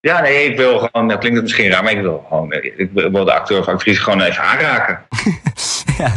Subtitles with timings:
[0.00, 2.90] Ja, nee, ik wil gewoon, dat klinkt het misschien raar, maar ik wil gewoon, ik
[2.92, 5.06] wil de acteur of actrice gewoon even aanraken.
[5.98, 6.12] ja.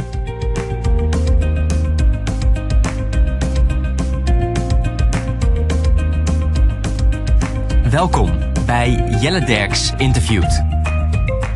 [7.89, 8.31] Welkom
[8.65, 10.63] bij Jelle Derks Interviewt.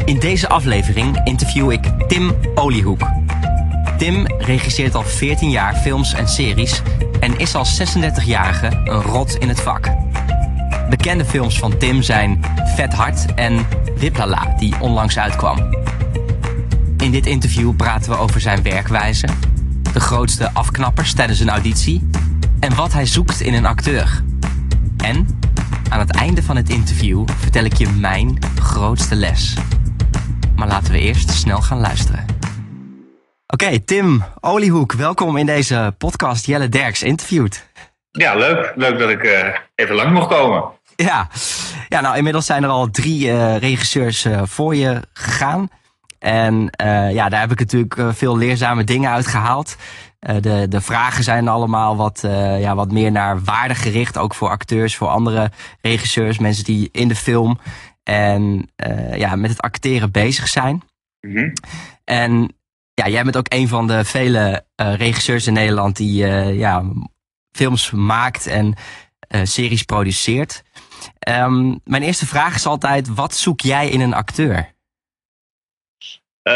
[0.05, 3.01] In deze aflevering interview ik Tim Oliehoek.
[3.97, 6.81] Tim regisseert al 14 jaar films en series
[7.19, 9.87] en is als 36-jarige een rot in het vak.
[10.89, 12.41] Bekende films van Tim zijn
[12.75, 15.57] Vet Hart en Wiplala, die onlangs uitkwam.
[16.97, 19.27] In dit interview praten we over zijn werkwijze,
[19.93, 22.09] de grootste afknappers tijdens een auditie
[22.59, 24.23] en wat hij zoekt in een acteur.
[25.03, 25.39] En
[25.89, 29.53] aan het einde van het interview vertel ik je mijn grootste les.
[30.55, 32.25] Maar laten we eerst snel gaan luisteren.
[33.47, 37.67] Oké, Tim Oliehoek, welkom in deze podcast Jelle Derks interviewt.
[38.11, 38.71] Ja, leuk.
[38.75, 40.63] Leuk dat ik uh, even lang mocht komen.
[40.95, 41.27] Ja.
[41.89, 45.69] ja, nou inmiddels zijn er al drie uh, regisseurs uh, voor je gegaan.
[46.19, 46.69] En
[47.13, 49.75] ja, daar heb ik natuurlijk veel leerzame dingen uit gehaald.
[50.19, 52.19] de, de vragen zijn allemaal wat,
[52.59, 54.17] ja, wat meer naar waarde gericht.
[54.17, 57.59] Ook voor acteurs, voor andere regisseurs, mensen die in de film
[58.03, 58.69] en
[59.15, 60.81] ja, met het acteren bezig zijn.
[61.21, 61.53] Mm -hmm.
[62.03, 62.55] En
[62.93, 66.83] ja, jij bent ook een van de vele regisseurs in Nederland die ja,
[67.51, 68.75] films maakt en
[69.43, 70.63] series produceert.
[71.29, 74.73] Um, mijn eerste vraag is altijd: wat zoek jij in een acteur?
[76.47, 76.53] Uh,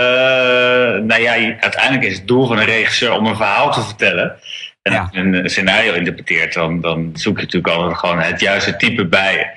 [1.02, 4.40] nou ja, uiteindelijk is het doel van een regisseur om een verhaal te vertellen.
[4.82, 8.76] En als je een scenario interpreteert, dan, dan zoek je natuurlijk altijd gewoon het juiste
[8.76, 9.52] type bij.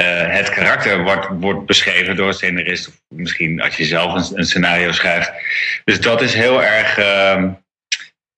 [0.00, 2.88] Uh, het karakter wordt, wordt beschreven door een scenarist.
[2.88, 5.32] Of misschien als je zelf een, een scenario schrijft.
[5.84, 7.44] Dus dat is heel erg uh,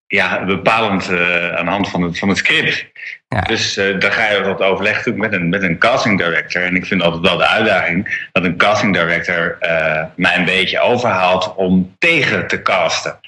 [0.06, 2.86] ja, bepalend uh, aan de hand van het, van het script.
[3.29, 3.41] Ja.
[3.41, 6.62] Dus uh, daar ga je wat overleg met een, met een casting director.
[6.62, 10.81] En ik vind altijd wel de uitdaging dat een casting director uh, mij een beetje
[10.81, 13.19] overhaalt om tegen te casten.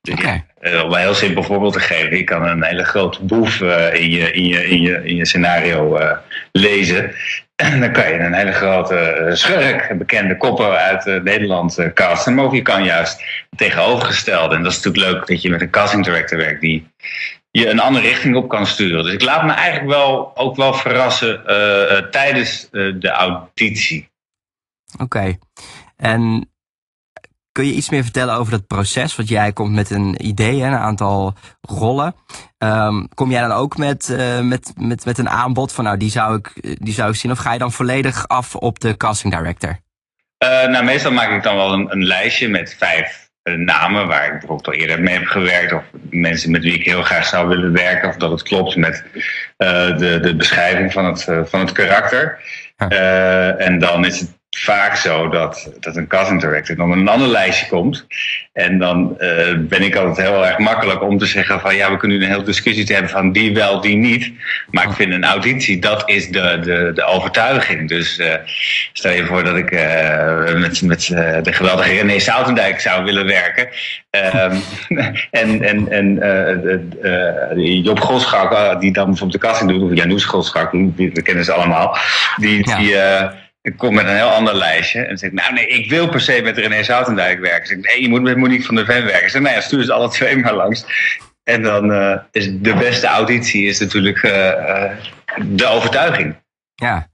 [0.00, 0.44] Dus okay.
[0.60, 4.10] uh, om een heel simpel voorbeeld te geven, je kan een hele grote boef in,
[4.10, 5.98] je, in, je, in, je, in je scenario
[6.52, 7.14] lezen.
[7.56, 12.34] En dan kan je een hele grote schurk, bekende koppen uit Nederland casten.
[12.34, 13.22] Maar je kan juist
[13.56, 14.54] tegenovergestelde.
[14.54, 16.86] En dat is natuurlijk leuk dat je met een casting director werkt die
[17.58, 19.04] je een andere richting op kan sturen.
[19.04, 24.10] Dus ik laat me eigenlijk wel ook wel verrassen uh, uh, tijdens uh, de auditie.
[24.92, 25.02] Oké.
[25.02, 25.38] Okay.
[25.96, 26.50] En
[27.52, 29.16] kun je iets meer vertellen over dat proces?
[29.16, 32.14] Want jij komt met een idee, een aantal rollen.
[32.58, 36.36] Um, kom jij dan ook met, met, met, met een aanbod van nou, die zou,
[36.36, 37.30] ik, die zou ik zien?
[37.30, 39.78] Of ga je dan volledig af op de casting director?
[40.38, 44.66] nou, meestal maak ik dan wel een, een lijstje met vijf namen waar ik bijvoorbeeld
[44.66, 48.08] al eerder mee heb gewerkt, of mensen met wie ik heel graag zou willen werken,
[48.08, 49.04] of dat het klopt met
[49.58, 52.38] uh, de, de beschrijving van het, uh, van het karakter.
[52.92, 57.28] Uh, en dan is het vaak zo dat, dat een casting director dan een ander
[57.28, 58.06] lijstje komt.
[58.52, 61.96] En dan uh, ben ik altijd heel erg makkelijk om te zeggen van ja, we
[61.96, 64.32] kunnen nu een hele discussie te hebben van die wel, die niet.
[64.70, 67.88] Maar ik vind een auditie, dat is de, de, de overtuiging.
[67.88, 68.34] Dus uh,
[68.92, 71.06] stel je voor dat ik uh, met, met
[71.42, 73.68] de geweldige René Soutendijk zou willen werken.
[74.10, 74.62] Um,
[75.30, 81.22] en en, en Job Golschak, die dan bijvoorbeeld de casting doet, of Janoes Golschak, we
[81.22, 81.96] kennen ze allemaal.
[82.36, 82.96] Die, die
[83.60, 85.00] ik kom met een heel ander lijstje.
[85.00, 87.66] En zeg ik, nou nee, ik wil per se met René Zoutendijk werken.
[87.66, 89.22] Zeg ik, nee, je moet met Monique van der Ven werken.
[89.22, 90.86] Ik zeg, nou ja, stuur ze alle twee maar langs.
[91.44, 94.92] En dan uh, is de beste auditie is natuurlijk uh, uh,
[95.42, 96.36] de overtuiging.
[96.74, 97.08] Ja.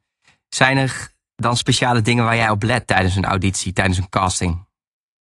[0.49, 4.67] Zijn er dan speciale dingen waar jij op let tijdens een auditie, tijdens een casting?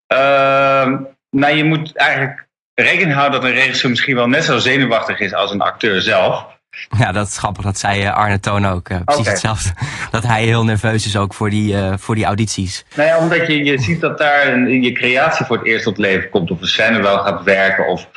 [0.08, 0.98] Ehm,
[1.30, 5.34] nou, je moet eigenlijk rekening houden dat een regisseur misschien wel net zo zenuwachtig is
[5.34, 6.53] als een acteur zelf.
[6.98, 7.64] Ja, dat is grappig.
[7.64, 8.90] Dat zei eh, Arne Toon ook.
[8.90, 9.32] Uh, precies okay.
[9.34, 9.70] hetzelfde.
[10.12, 12.86] Dat hij heel nerveus is ook voor die, uh, voor die audities.
[12.96, 15.98] Nou ja, omdat je, je ziet dat daar een, je creatie voor het eerst tot
[15.98, 16.52] leven komt.
[16.52, 17.88] Of een scène wel gaat werken.
[17.88, 18.08] Of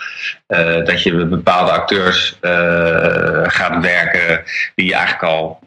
[0.49, 2.39] uh, dat je met bepaalde acteurs
[3.47, 4.43] gaat werken.
[4.75, 5.59] Die je eigenlijk al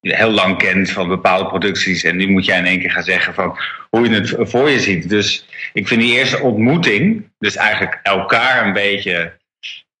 [0.00, 2.04] heel lang kent van bepaalde producties.
[2.04, 3.58] En nu moet jij in één keer gaan zeggen van
[3.90, 5.08] hoe je het voor je ziet.
[5.08, 7.30] Dus ik vind die eerste ontmoeting.
[7.38, 9.37] Dus eigenlijk elkaar een beetje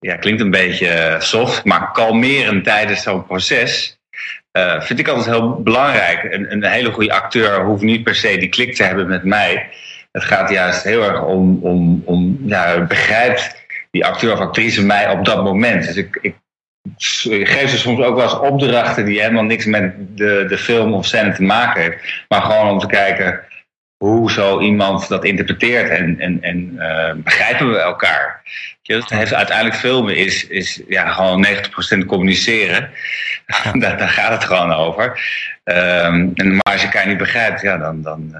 [0.00, 3.98] ja, klinkt een beetje soft, maar kalmeren tijdens zo'n proces.
[4.52, 6.32] Uh, vind ik altijd heel belangrijk.
[6.32, 9.68] Een, een hele goede acteur hoeft niet per se die klik te hebben met mij.
[10.12, 15.10] Het gaat juist heel erg om, om, om ja, begrijpt die acteur of actrice mij
[15.10, 15.86] op dat moment.
[15.86, 16.36] Dus ik, ik,
[17.48, 21.06] geef ze soms ook wel eens opdrachten die helemaal niks met de, de film of
[21.06, 22.24] scène te maken heeft.
[22.28, 23.40] Maar gewoon om te kijken,
[24.04, 26.76] hoe zo iemand dat interpreteert en, en, en
[27.22, 28.42] begrijpen we elkaar.
[28.96, 32.90] Het heeft uiteindelijk filmen is, is ja, gewoon 90% communiceren.
[33.80, 35.06] daar, daar, gaat het gewoon over.
[35.64, 38.36] Um, en, maar als je elkaar niet begrijpt, ja, dan, dan,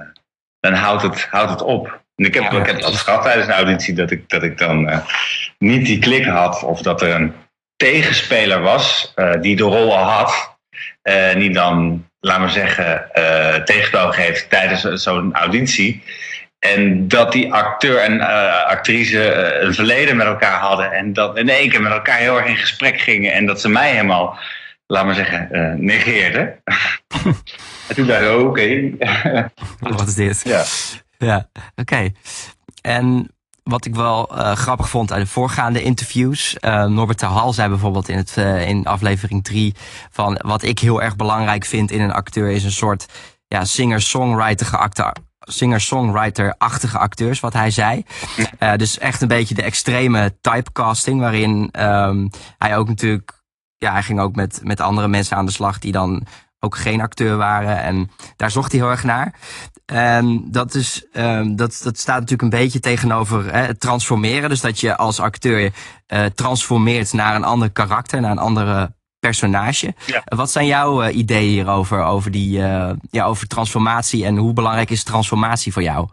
[0.60, 2.00] dan houdt, het, houdt het op.
[2.16, 4.98] En ik heb, ik heb gehad tijdens een auditie dat ik, dat ik dan uh,
[5.58, 6.62] niet die klik had.
[6.62, 7.34] Of dat er een
[7.76, 10.56] tegenspeler was uh, die de rol al had.
[11.02, 13.10] Uh, die dan, laten we zeggen,
[13.64, 16.02] tegenspel geeft tijdens zo'n auditie.
[16.58, 18.20] En dat die acteur en
[18.66, 20.92] actrice een verleden met elkaar hadden.
[20.92, 23.32] En dat in één keer met elkaar heel erg in gesprek gingen.
[23.32, 24.38] En dat ze mij helemaal,
[24.86, 26.62] laten we zeggen, negeerden.
[27.88, 28.90] en toen dacht ik, oh, oké.
[29.96, 30.42] Wat is dit?
[30.44, 30.64] Ja.
[31.18, 32.10] Ja, oké.
[32.80, 33.30] En
[33.62, 36.56] wat ik wel uh, grappig vond uit de voorgaande interviews.
[36.60, 39.74] Uh, Norbert Hal zei bijvoorbeeld in, het, uh, in aflevering 3
[40.10, 43.06] van wat ik heel erg belangrijk vind in een acteur is een soort
[43.48, 44.66] ja, singer-songwriter
[45.48, 48.04] singer-songwriter-achtige acteurs, wat hij zei.
[48.58, 53.42] Uh, dus echt een beetje de extreme typecasting, waarin um, hij ook natuurlijk,
[53.76, 56.26] ja, hij ging ook met, met andere mensen aan de slag die dan
[56.60, 57.82] ook geen acteur waren.
[57.82, 59.34] En daar zocht hij heel erg naar.
[59.86, 64.48] En dat, is, um, dat, dat staat natuurlijk een beetje tegenover hè, het transformeren.
[64.48, 65.72] Dus dat je als acteur
[66.08, 69.94] uh, transformeert naar een ander karakter, naar een andere personage.
[70.06, 70.22] Ja.
[70.24, 74.90] Wat zijn jouw uh, ideeën hierover, over, die, uh, ja, over transformatie en hoe belangrijk
[74.90, 76.08] is transformatie voor jou?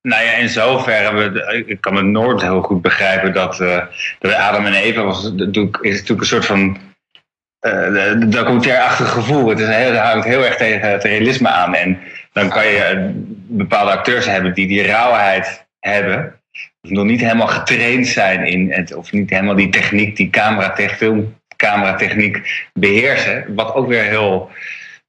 [0.00, 3.56] nou ja, in zoverre, ik kan het nooit heel goed begrijpen dat,
[4.18, 6.78] dat Adam en Eva was, is natuurlijk een soort van
[7.60, 9.48] uh, documentaire-achtig gevoel.
[9.48, 11.74] Het, is heel, hangt heel erg tegen het realisme aan.
[11.74, 11.98] En
[12.32, 13.10] dan kan je eh,
[13.46, 16.37] bepaalde acteurs hebben die die rauwheid hebben.
[16.80, 20.30] Of nog niet helemaal getraind zijn in het, of niet helemaal die techniek, die
[20.88, 23.54] filmcameratechniek beheersen.
[23.54, 24.50] Wat ook weer heel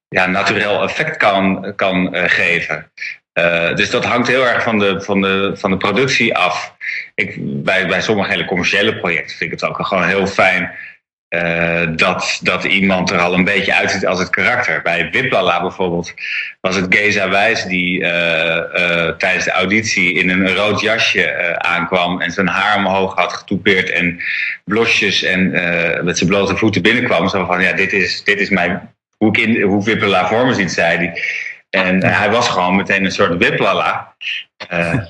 [0.07, 2.92] ja, natuurlijk effect kan, kan uh, geven.
[3.34, 6.75] Uh, dus dat hangt heel erg van de, van de, van de productie af.
[7.16, 10.72] Ik, bij, bij sommige hele commerciële projecten vind ik het ook gewoon heel fijn
[11.29, 14.81] uh, dat, dat iemand er al een beetje uitziet als het karakter.
[14.81, 16.13] Bij Wiplala bijvoorbeeld
[16.61, 22.21] was het Geza Wijs die uh, uh, tijdens de auditie in een rood jasje aankwam
[22.21, 24.19] en zijn haar omhoog had getoupeerd en
[24.63, 25.51] blosjes en
[26.05, 27.29] met zijn blote voeten binnenkwam.
[27.29, 30.53] Zo van ja, dit is, dit is mijn, hoe, ik in, hoe Wiplala voor me
[30.53, 31.21] ziet, zei hij.
[31.69, 34.15] En hij was gewoon meteen een soort Wiplala.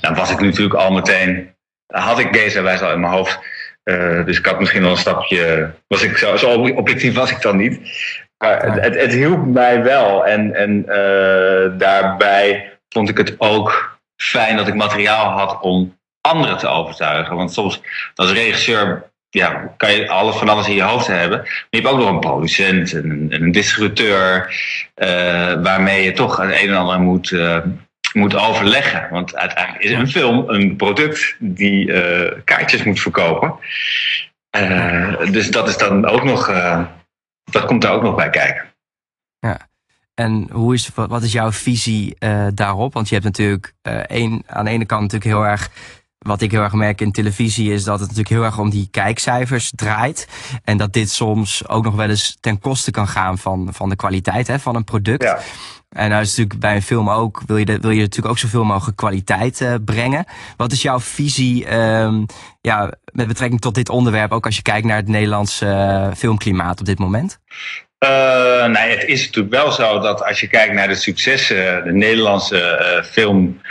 [0.02, 1.54] dan was ik natuurlijk al meteen,
[1.88, 3.40] had ik Geza Wijs al in mijn hoofd.
[3.90, 5.72] Uh, dus ik had misschien wel een stapje.
[5.88, 7.80] Was ik zo, objectief was ik dan niet.
[8.38, 10.26] Maar het, het, hielp mij wel.
[10.26, 16.58] En, en uh, daarbij vond ik het ook fijn dat ik materiaal had om anderen
[16.58, 17.36] te overtuigen.
[17.36, 17.82] Want soms
[18.16, 21.38] als regisseur ja, kan je alles van alles in je hoofd hebben.
[21.38, 24.56] Maar je hebt ook nog een producent en een, distributeur.
[24.96, 27.32] Uh, waarmee je toch het een en ander moet
[28.14, 29.08] moet overleggen.
[29.12, 33.54] Want uiteindelijk is een film een product die uh, kaartjes moet verkopen.
[34.58, 36.86] Uh, dus dat is dan ook nog, uh,
[37.52, 38.66] dat komt daar ook nog bij kijken.
[39.40, 39.68] Ja.
[40.14, 42.18] En hoe is, wat is jouw visie
[42.54, 42.94] daarop?
[42.94, 43.74] Want je hebt natuurlijk
[44.08, 45.70] een, aan de ene kant natuurlijk heel erg
[46.20, 48.88] wat ik heel erg merk in televisie is dat het natuurlijk heel erg om die
[48.92, 50.28] kijkcijfers draait.
[50.64, 53.96] En dat dit soms ook nog wel eens ten koste kan gaan van, van de
[53.96, 55.24] kwaliteit hè, van een product.
[55.24, 55.40] Ja.
[55.90, 58.64] En nou is natuurlijk bij een film ook, wil je, wil je natuurlijk ook zoveel
[58.64, 60.26] mogelijk kwaliteit uh, brengen.
[60.58, 62.26] Wat is jouw visie um,
[62.62, 66.80] ja, met betrekking tot dit onderwerp, ook als je kijkt naar het Nederlandse uh, filmklimaat
[66.80, 67.40] op dit moment?
[68.00, 71.94] Uh, nee, het is natuurlijk wel zo dat als je kijkt naar de successen, de
[71.94, 73.62] Nederlandse film,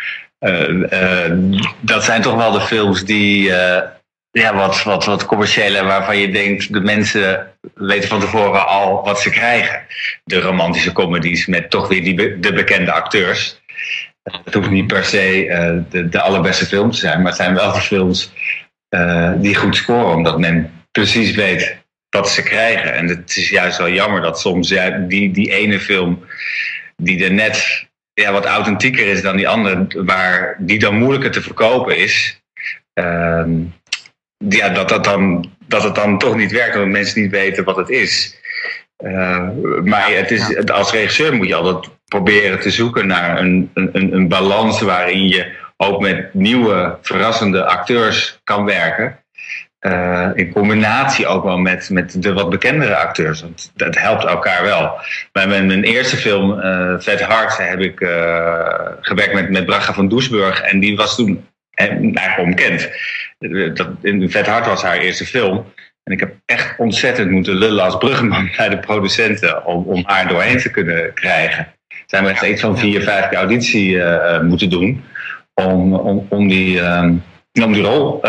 [1.81, 3.53] dat zijn toch wel de films die
[4.31, 9.21] ja, wat, wat, wat commerciële waarvan je denkt, de mensen weten van tevoren al wat
[9.21, 9.87] ze krijgen.
[10.25, 13.61] De romantische comedies met toch weer die de bekende acteurs.
[14.23, 17.55] Het hoeft niet per se uh, de, de allerbeste films te zijn, maar het zijn
[17.55, 18.33] wel films
[18.91, 21.77] uh, die goed scoren, omdat men precies weet
[22.11, 22.95] wat ze krijgen.
[22.95, 26.25] En het is juist wel jammer dat soms ja, die, die ene film
[26.97, 31.43] die er net ja, wat authentieker is dan die andere, waar die dan moeilijker te
[31.43, 32.43] verkopen is.
[32.95, 33.45] Uh,
[34.39, 37.77] ja, dat, dat, dan, dat het dan toch niet werkt, omdat mensen niet weten wat
[37.77, 38.37] het is.
[39.05, 39.49] Uh,
[39.85, 44.29] maar het is, als regisseur moet je altijd proberen te zoeken naar een, een, een
[44.29, 49.19] balans waarin je ook met nieuwe, verrassende acteurs kan werken.
[49.81, 53.41] Uh, in combinatie ook wel met, met de wat bekendere acteurs.
[53.41, 54.93] Want dat helpt elkaar wel.
[55.33, 57.97] Bij mijn, mijn eerste film, uh, Vet Hart, heb ik
[59.01, 60.61] gewerkt met, met Braga van Doesburg.
[60.61, 61.47] En die was toen
[61.79, 62.91] eigenlijk onbekend.
[63.77, 65.65] Dat, in Vet Hart was haar eerste film.
[66.03, 70.29] En ik heb echt ontzettend moeten lullen als brugman bij de producenten om, om haar
[70.29, 71.67] doorheen te kunnen krijgen.
[72.07, 74.03] zijn we steeds van vier, vijf keer auditie
[74.43, 75.05] moeten doen
[75.55, 76.83] om, om, om, die,
[77.63, 78.21] om die rol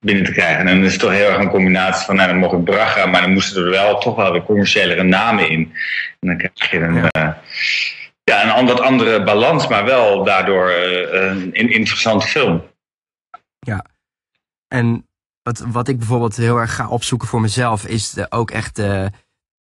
[0.00, 0.58] binnen te krijgen.
[0.58, 3.06] En dan is het toch heel erg een combinatie van, nou dan mocht ik Braga,
[3.06, 5.72] maar dan moesten er wel toch wel weer commerciëlere namen in.
[6.20, 7.10] En dan krijg je een.
[8.24, 12.62] Ja een wat andere balans, maar wel daardoor een, een interessante film.
[13.58, 13.84] Ja,
[14.68, 15.06] en
[15.42, 19.06] wat, wat ik bijvoorbeeld heel erg ga opzoeken voor mezelf, is ook echt, uh,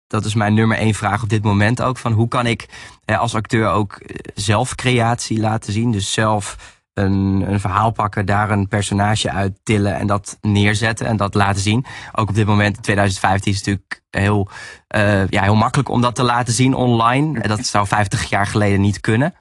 [0.06, 2.68] dat is mijn nummer één vraag op dit moment ook, van hoe kan ik
[3.06, 6.56] uh, als acteur ook eh, zelfcreatie laten zien, dus zelf
[6.98, 11.62] een, een verhaal pakken, daar een personage uit tillen en dat neerzetten en dat laten
[11.62, 11.84] zien.
[12.12, 14.48] Ook op dit moment, in 2015, is het natuurlijk heel,
[14.96, 17.48] uh, ja, heel makkelijk om dat te laten zien online.
[17.48, 19.34] Dat zou 50 jaar geleden niet kunnen.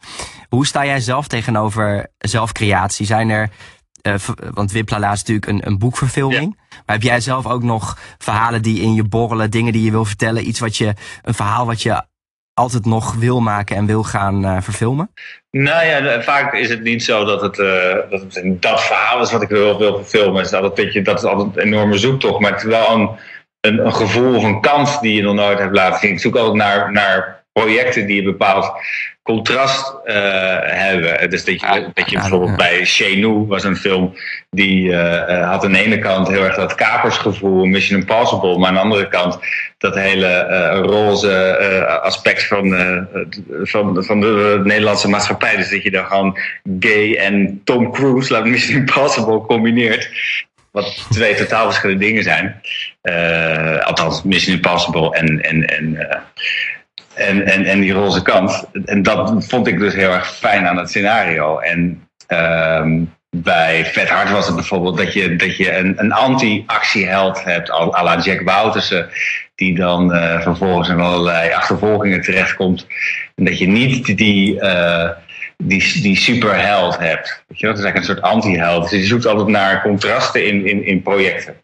[0.50, 3.06] Hoe sta jij zelf tegenover zelfcreatie?
[3.06, 3.50] Zijn er
[4.08, 4.16] uh,
[4.54, 6.60] want Wiplala is natuurlijk een, een boekverfilming.
[6.70, 10.06] Maar heb jij zelf ook nog verhalen die in je borrelen, dingen die je wil
[10.06, 10.48] vertellen?
[10.48, 12.04] Iets wat je, een verhaal wat je
[12.56, 15.12] altijd nog wil maken en wil gaan uh, verfilmen?
[15.52, 19.32] Nou ja, vaak is het niet zo dat het, uh, dat, het dat verhaal is
[19.32, 20.42] wat ik wil, wil verfilmen.
[20.42, 22.40] Is dat, je, dat is altijd een enorme zoektocht.
[22.40, 23.10] Maar het is wel een,
[23.60, 26.12] een, een gevoel of een kans die je nog nooit hebt laten zien.
[26.12, 28.72] Ik zoek altijd naar, naar projecten die een bepaald
[29.24, 30.14] contrast uh,
[30.62, 31.30] hebben.
[31.30, 32.88] Dus dat je, dat je bijvoorbeeld bij
[33.48, 34.14] was een film
[34.50, 38.74] die uh, had aan de ene kant heel erg dat kapersgevoel, Mission Impossible, maar aan
[38.74, 39.40] de andere kant
[39.78, 42.78] dat hele uh, roze aspect van,
[43.64, 45.56] van, van de Nederlandse maatschappij.
[45.56, 46.38] Dus dat je dan gewoon
[46.80, 50.10] gay en Tom Cruise, laat Mission Impossible, combineert.
[50.72, 52.62] Wat twee totaal verschillende dingen zijn.
[53.84, 55.98] althans, Mission Impossible en, en, en
[57.16, 58.68] en, en, en die roze kant.
[58.86, 61.60] En dat vond ik dus heel erg fijn aan het scenario.
[61.60, 67.44] En uh, bij Vet Hart was het bijvoorbeeld dat je, dat je een, een anti-actieheld
[67.44, 69.10] hebt, à la Jack Woutersen,
[69.56, 72.88] die dan uh, vervolgens in allerlei achtervolgingen terechtkomt.
[73.36, 75.10] En dat je niet die, uh,
[75.58, 77.44] die, die superheld hebt.
[77.48, 78.90] Weet je, dat is eigenlijk een soort anti-held.
[78.90, 81.56] Dus je zoekt altijd naar contrasten in, in, in projecten.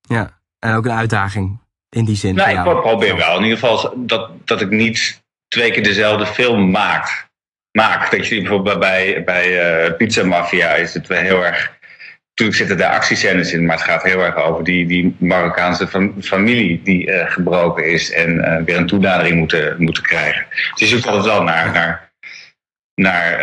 [0.00, 1.58] Ja, en ook een uitdaging
[1.90, 2.34] in die zin?
[2.34, 3.36] Nou, ik probeer wel.
[3.36, 7.28] In ieder geval dat, dat ik niet twee keer dezelfde film maak.
[7.72, 8.10] maak.
[8.10, 11.76] Dat je bijvoorbeeld bij, bij uh, Pizza Mafia is het wel heel erg.
[12.28, 16.82] Natuurlijk zitten daar actiescènes in, maar het gaat heel erg over die, die Marokkaanse familie
[16.82, 20.46] die uh, gebroken is en uh, weer een toenadering moeten, moeten krijgen.
[20.50, 22.10] Dus je zoekt altijd wel naar, naar,
[22.94, 23.40] naar,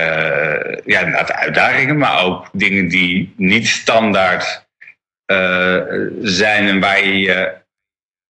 [0.86, 4.68] ja, naar de uitdagingen, maar ook dingen die niet standaard
[6.22, 7.64] zijn en waar je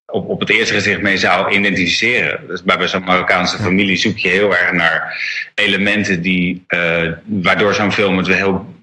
[0.05, 2.47] op, op het eerste gezicht mee zou identificeren.
[2.47, 5.21] Dus bij zo'n Marokkaanse familie zoek je heel erg naar
[5.55, 8.75] elementen die, uh, waardoor zo'n film het heel,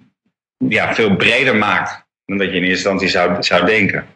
[0.57, 4.07] ja, veel breder maakt dan dat je in eerste instantie zou, zou denken.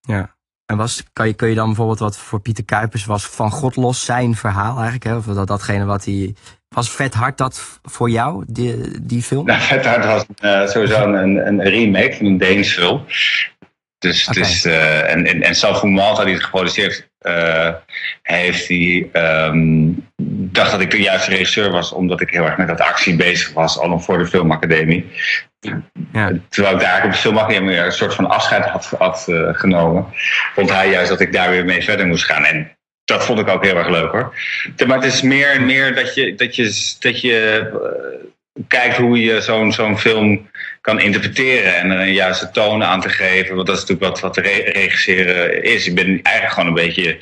[0.00, 0.38] Ja.
[0.66, 3.76] En was, kan, je, kun je dan bijvoorbeeld wat voor Pieter Kuipers was van God
[3.76, 5.04] los zijn verhaal eigenlijk?
[5.04, 5.16] Hè?
[5.16, 6.34] Of dat, datgene wat hij.
[6.68, 9.46] Was Vet Hard dat voor jou, die, die film?
[9.46, 13.04] Nou, Vet Hard was uh, sowieso een, een remake van een Deens film.
[14.00, 17.68] Dus uh, en, en, en Salvo Malta, die het geproduceerd uh,
[18.22, 20.06] heeft, die um,
[20.52, 23.52] dacht dat ik de juiste regisseur was, omdat ik heel erg met dat actie bezig
[23.52, 25.10] was, al nog voor de filmacademie.
[26.12, 26.32] Ja.
[26.48, 30.06] Terwijl ik daar eigenlijk op de filmacademie een soort van afscheid had, had uh, genomen,
[30.54, 32.44] vond hij juist dat ik daar weer mee verder moest gaan.
[32.44, 34.34] En dat vond ik ook heel erg leuk hoor.
[34.86, 37.70] Maar het is meer, meer dat je, dat je, dat je
[38.68, 40.49] kijkt hoe je zo'n zo'n film
[40.80, 43.54] kan interpreteren en er een juiste toon aan te geven.
[43.54, 45.84] Want dat is natuurlijk wat, wat regisseren is.
[45.84, 47.18] Je bent eigenlijk gewoon een beetje.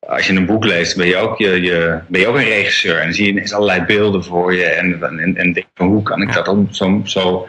[0.00, 2.98] Als je een boek leest, ben je ook, je, je, ben je ook een regisseur.
[2.98, 4.64] En dan zie je ineens allerlei beelden voor je.
[4.64, 7.48] En, en, en denk van hoe kan ik dat dan zo, zo,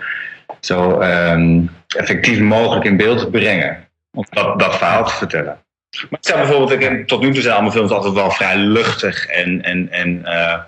[0.60, 3.88] zo um, effectief mogelijk in beeld brengen.
[4.12, 5.62] Om dat, dat verhaal te vertellen.
[6.09, 9.91] Maar bijvoorbeeld, ik, tot nu toe zijn allemaal films altijd wel vrij luchtig en, en,
[9.91, 10.59] en uh,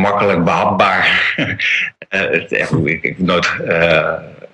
[0.00, 1.34] makkelijk behapbaar.
[2.10, 2.50] uh, ik,
[2.84, 4.12] ik heb nooit uh,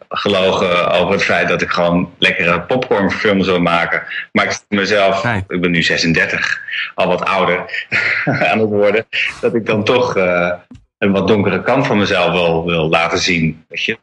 [0.08, 4.02] gelogen over het feit dat ik gewoon lekkere popcornfilms wil maken.
[4.32, 6.60] Maar ik mezelf, ik ben nu 36,
[6.94, 7.86] al wat ouder
[8.50, 9.06] aan het worden,
[9.40, 10.14] dat ik dan toch
[10.98, 13.64] een wat donkere kant van mezelf wil, wil laten zien.
[13.68, 13.98] Weet je?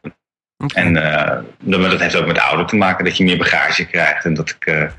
[0.64, 0.84] Okay.
[0.84, 0.96] En
[1.60, 4.24] uh, dat heeft ook met de ouder te maken, dat je meer bagage krijgt.
[4.24, 4.90] En dat ik, uh,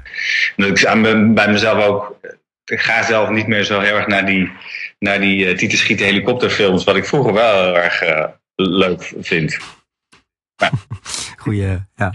[0.55, 2.17] dat ik aan, bij mezelf ook.
[2.65, 4.51] Ik ga zelf niet meer zo heel erg naar die,
[4.99, 8.03] naar die uh, tietenschieten helikopterfilms, wat ik vroeger wel heel erg
[8.55, 9.57] leuk vind.
[10.55, 10.69] Ja.
[11.43, 12.13] Goeie, ja.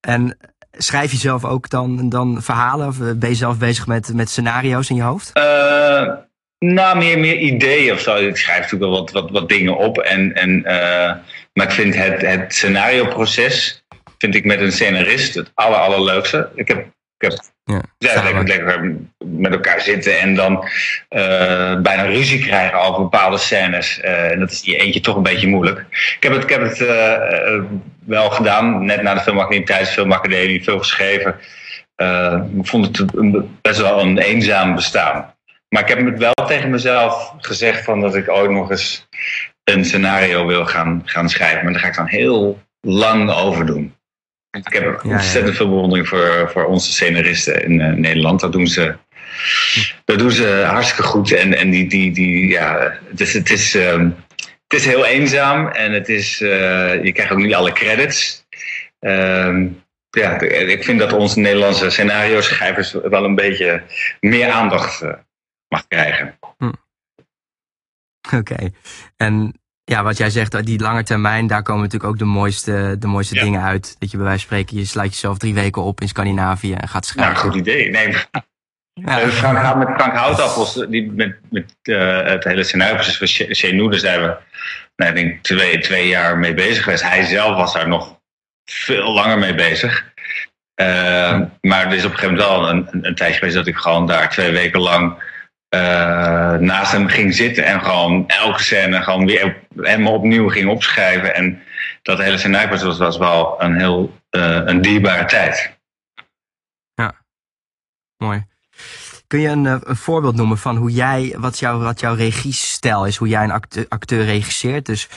[0.00, 0.38] En
[0.70, 2.86] schrijf je zelf ook dan, dan verhalen?
[2.86, 5.32] Of ben je zelf bezig met, met scenario's in je hoofd?
[6.58, 8.16] nou, meer, meer ideeën of zo.
[8.16, 9.98] Ik schrijf natuurlijk wel wat, wat, wat dingen op.
[9.98, 10.64] En, en
[11.52, 13.84] maar ik vind het, het scenario-proces
[14.18, 16.48] vind ik met een scenarist het aller, allerleukste.
[16.54, 16.78] Ik heb
[17.18, 20.52] Ik heb ja, ja lekker, lekker, met elkaar zitten en dan
[21.10, 24.00] uh, bijna ruzie krijgen over bepaalde scènes.
[24.04, 25.80] Uh, en dat is die eentje toch een beetje moeilijk.
[25.90, 27.62] Ik heb het, ik heb het uh,
[28.04, 31.38] wel gedaan, net na de filmacademie, tijdens de filmacademie, veel geschreven.
[32.58, 33.12] ik vond het
[33.62, 35.34] best wel een eenzaam bestaan.
[35.68, 39.08] Maar ik heb het wel tegen mezelf gezegd van dat ik ooit nog eens
[39.72, 41.64] een scenario wil gaan, gaan schrijven.
[41.64, 43.94] Maar daar ga ik dan heel lang over doen.
[44.50, 48.40] Ik heb ontzettend veel bewondering voor, voor onze scenaristen in uh, Nederland.
[48.40, 48.96] Dat doen ze,
[50.04, 51.32] dat doen ze hartstikke goed.
[51.32, 54.08] En, en die, die, die, ja, het is, het is, uh,
[54.68, 58.46] het is heel eenzaam en het is, uh, je krijgt ook niet alle credits.
[58.98, 59.66] Ehm,
[60.10, 63.82] ja, ik vind dat onze Nederlandse scenario schrijvers wel een beetje
[64.20, 65.12] meer aandacht eh,
[65.68, 66.38] mag krijgen.
[66.58, 66.72] Hm.
[68.36, 68.70] Oké.
[69.16, 69.59] En
[69.90, 73.34] ja, wat jij zegt, die lange termijn, daar komen natuurlijk ook de mooiste, de mooiste
[73.34, 73.96] dingen uit.
[73.98, 76.88] Dat je bij wijze van spreken, je sluit jezelf drie weken op in Scandinavië en
[76.88, 77.34] gaat schrijven.
[77.34, 77.90] Nou, goed idee.
[77.90, 78.08] Nee,
[78.92, 79.22] ja.
[79.22, 84.20] Uh, Frank, met Frank Houtappels, die met, met uh, het hele scenario van daar zijn
[84.20, 84.36] we,
[84.96, 87.02] nou, ik denk twee, twee jaar mee bezig geweest.
[87.02, 88.18] Hij zelf was daar nog
[88.64, 90.04] veel langer mee bezig.
[90.80, 93.66] Uh, maar er is op een gegeven moment wel een, een, een tijdje geweest dat
[93.66, 95.22] ik gewoon daar twee weken lang
[95.74, 99.56] uh, naast hem ging zitten en gewoon elke scène gewoon weer
[100.04, 101.34] opnieuw ging opschrijven.
[101.34, 101.62] En
[102.02, 105.78] dat hele scenario was, was wel een heel uh, een dierbare tijd.
[106.94, 107.14] Ja,
[108.16, 108.46] mooi.
[109.26, 113.16] Kun je een, eh, voorbeeld noemen van hoe jij, wat, jou, wat jouw regiestijl is,
[113.16, 114.86] hoe jij een acteur, acteur regisseert?
[114.86, 115.08] Dus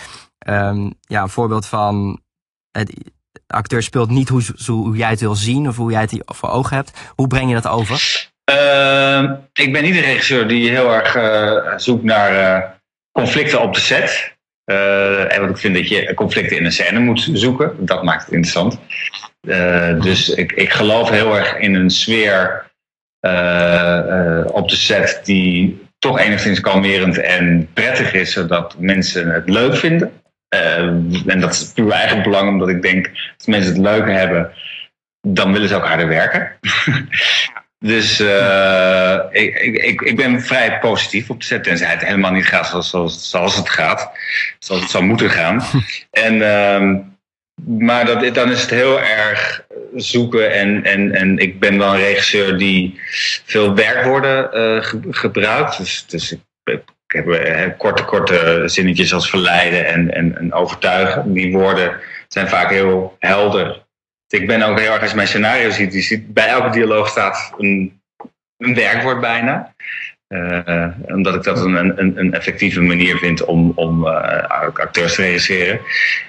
[0.47, 2.21] um, ja, een voorbeeld van
[2.71, 2.93] het,
[3.47, 6.75] acteur speelt niet hoe, hoe jij het wil zien of hoe jij het voor ogen
[6.75, 7.11] hebt.
[7.15, 8.31] Hoe breng je dat over?
[8.51, 12.69] Uh, ik ben niet een regisseur die heel erg uh, zoekt naar uh,
[13.11, 14.35] conflicten op de set.
[14.65, 17.85] Uh, en wat ik vind dat je conflicten in een scène moet zoeken.
[17.85, 18.79] Dat maakt het interessant.
[20.03, 22.71] dus ik, ik geloof heel erg in een sfeer
[24.51, 30.21] op de set die toch enigszins kalmerend en prettig is, zodat mensen het leuk vinden.
[31.27, 34.51] en dat is puur eigen belang, omdat ik denk als mensen het leuk hebben,
[35.27, 36.51] dan willen ze ook harder werken.
[37.83, 41.63] Dus uh, ik, ik, ik ben vrij positief op de set.
[41.63, 44.11] Tenzij het helemaal niet gaat zoals, zoals, zoals het gaat.
[44.59, 45.63] Zoals het zou moeten gaan.
[46.11, 46.99] en, uh,
[47.79, 49.65] maar dat, dan is het heel erg
[49.95, 50.53] zoeken.
[50.53, 52.99] En, en, en ik ben wel een regisseur die
[53.45, 55.77] veel werkwoorden uh, gebruikt.
[55.77, 56.39] Dus, dus ik,
[57.07, 61.33] ik heb korte, korte zinnetjes als verleiden en, en, en overtuigen.
[61.33, 63.82] Die woorden zijn vaak heel helder
[64.33, 67.53] ik ben ook heel erg, als mijn scenario ziet, je ziet bij elke dialoog staat
[67.57, 68.01] een,
[68.57, 69.73] een werkwoord bijna.
[70.27, 75.21] Uh, omdat ik dat een, een, een, effectieve manier vind om, om uh, acteurs te
[75.21, 75.79] regisseren.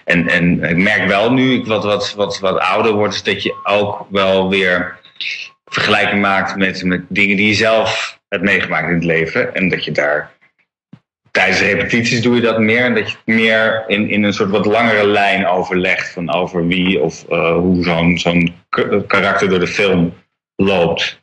[0.04, 3.42] En, en ik merk wel nu ik wat, wat, wat, wat ouder word, is dat
[3.42, 4.98] je ook wel weer
[5.64, 9.54] vergelijking maakt met, met dingen die je zelf hebt meegemaakt in het leven.
[9.54, 10.30] En dat je daar
[11.34, 12.84] tijdens repetities doe je dat meer.
[12.84, 16.12] En dat je het meer in, in een soort wat langere lijn overlegt.
[16.12, 18.54] Van over wie of uh, hoe zo'n zo'n
[19.06, 20.14] karakter door de film
[20.56, 21.22] loopt.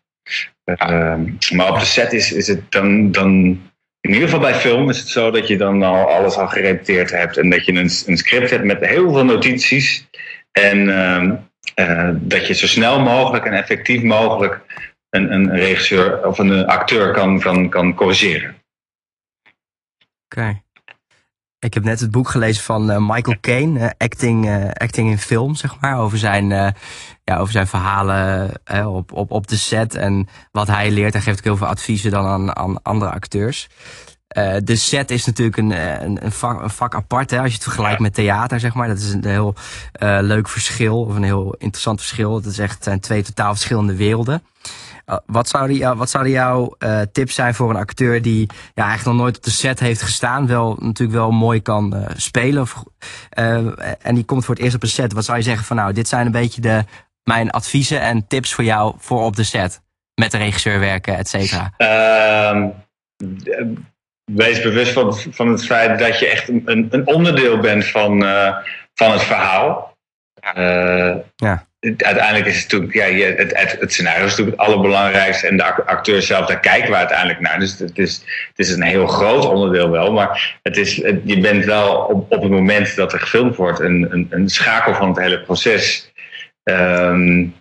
[0.65, 1.19] Uh,
[1.53, 3.59] maar op de set is, is het dan, dan.
[4.01, 7.11] In ieder geval bij film is het zo dat je dan al alles al gerepeteerd
[7.11, 7.37] hebt.
[7.37, 10.07] En dat je een, een script hebt met heel veel notities.
[10.51, 10.77] En
[11.75, 14.59] uh, dat je zo snel mogelijk en effectief mogelijk
[15.09, 18.60] een, een regisseur of een acteur kan, kan, kan corrigeren.
[20.35, 20.61] Oké.
[21.59, 25.17] Ik heb net het boek gelezen van uh, Michael Caine, uh, acting, uh, acting in
[25.17, 25.97] film, zeg maar.
[25.97, 26.47] Over zijn,
[27.23, 28.51] ja, over zijn verhalen
[28.85, 31.13] op, op, op de set en wat hij leert.
[31.13, 33.69] Hij geeft ook heel veel adviezen dan aan, aan andere acteurs.
[34.63, 35.71] de set is natuurlijk een,
[36.03, 38.87] een, een, vak, een vak apart, hè, als je het vergelijkt met theater, zeg maar.
[38.87, 39.55] Dat is een heel
[40.21, 42.35] leuk verschil, of een heel interessant verschil.
[42.35, 44.43] Het, is echt, het zijn twee totaal verschillende werelden.
[45.05, 49.05] Eh, wat zouden, wat zouden jouw uh, tips zijn voor een acteur die ja, eigenlijk
[49.05, 52.83] nog nooit op de set heeft gestaan, wel natuurlijk wel mooi kan uh, spelen of,
[53.99, 55.13] en die komt voor het eerst op een set.
[55.13, 56.83] Wat zou je zeggen van nou, dit zijn een beetje de,
[57.23, 59.81] mijn adviezen en tips voor jou voor op de set?
[60.21, 61.73] Met de regisseur werken, et cetera.
[61.77, 62.67] Ehm,
[64.31, 68.21] wees bewust van, van het feit dat je echt een, een onderdeel bent van,
[68.93, 69.97] van het verhaal.
[71.35, 75.57] ja uiteindelijk is het natuurlijk, ja, het, het, het, scenario is natuurlijk het allerbelangrijkste en
[75.57, 77.59] de acteur zelf, daar kijken we uiteindelijk naar.
[77.59, 81.65] Dus het is, het is een heel groot onderdeel wel, maar het is, je bent
[81.65, 85.19] wel op, op het moment dat er gefilmd wordt een, een, een schakel van het
[85.19, 86.11] hele proces.
[86.63, 87.53] Um,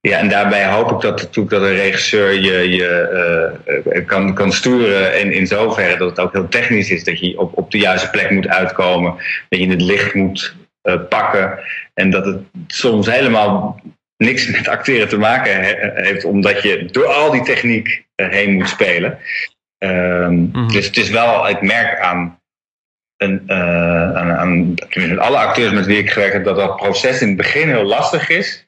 [0.00, 3.60] ja, en daarbij hoop ik dat, natuurlijk dat een regisseur je, je
[3.94, 7.38] uh, kan, kan sturen in, in zoverre dat het ook heel technisch is, dat je
[7.38, 9.14] op, op de juiste plek moet uitkomen,
[9.48, 10.54] dat je het licht moet
[11.08, 11.58] pakken.
[11.94, 13.80] En dat het soms helemaal
[14.16, 15.60] niks met acteren te maken
[15.94, 19.18] heeft, omdat je door al die techniek heen moet spelen.
[19.78, 20.68] Ehm, mhm.
[20.68, 22.40] Dus het is wel, ik merk aan,
[23.16, 27.28] een, uh, aan, aan alle acteurs met wie ik gewerkt heb, dat dat proces in
[27.28, 28.66] het begin heel lastig is.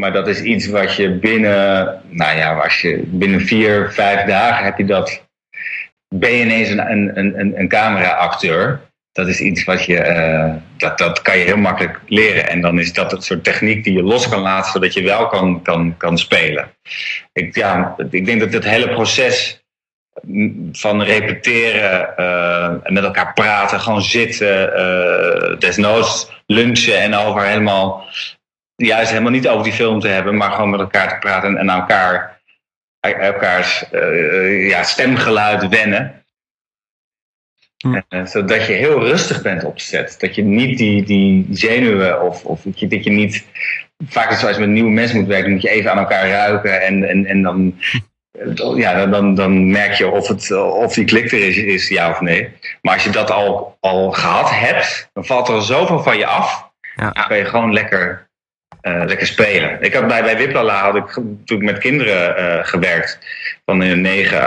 [0.00, 4.64] Maar dat is iets wat je binnen, nou ja, als je binnen vier, vijf dagen
[4.64, 5.26] heb je dat,
[6.14, 8.80] ben je ineens een, een, een, een camera-acteur.
[9.14, 12.48] Dat is iets wat je, uh, dat, dat kan je heel makkelijk leren.
[12.48, 15.26] En dan is dat het soort techniek die je los kan laten, zodat je wel
[15.26, 16.74] kan, kan, kan spelen.
[17.32, 19.62] Ik, ja, ik denk dat het hele proces
[20.72, 28.04] van repeteren uh, met elkaar praten, gewoon zitten, uh, desnoods lunchen en over helemaal,
[28.76, 31.70] juist helemaal niet over die film te hebben, maar gewoon met elkaar te praten en
[31.70, 32.40] aan elkaar,
[33.00, 33.84] elkaars
[34.68, 36.23] ja, stemgeluid wennen.
[37.84, 38.26] Hm.
[38.26, 40.20] zodat je heel rustig bent op set.
[40.20, 43.44] Dat je niet die, die zenuwen of, of dat, je, dat je niet.
[44.06, 46.82] Vaak is zoals je met nieuwe mensen moet werken, moet je even aan elkaar ruiken
[46.82, 47.74] en, en, en dan
[48.74, 52.20] ja, dan, dan merk je of, het, of die klik er is, is, ja of
[52.20, 52.48] nee.
[52.82, 56.70] Maar als je dat al, al gehad hebt, dan valt er zoveel van je af.
[56.96, 57.10] Ja.
[57.10, 58.28] Dan kan je gewoon lekker,
[58.82, 59.82] uh, lekker spelen.
[59.82, 63.18] Ik had bij, bij Wiplala had ik toen met kinderen uh, gewerkt.
[63.64, 64.40] Van in 9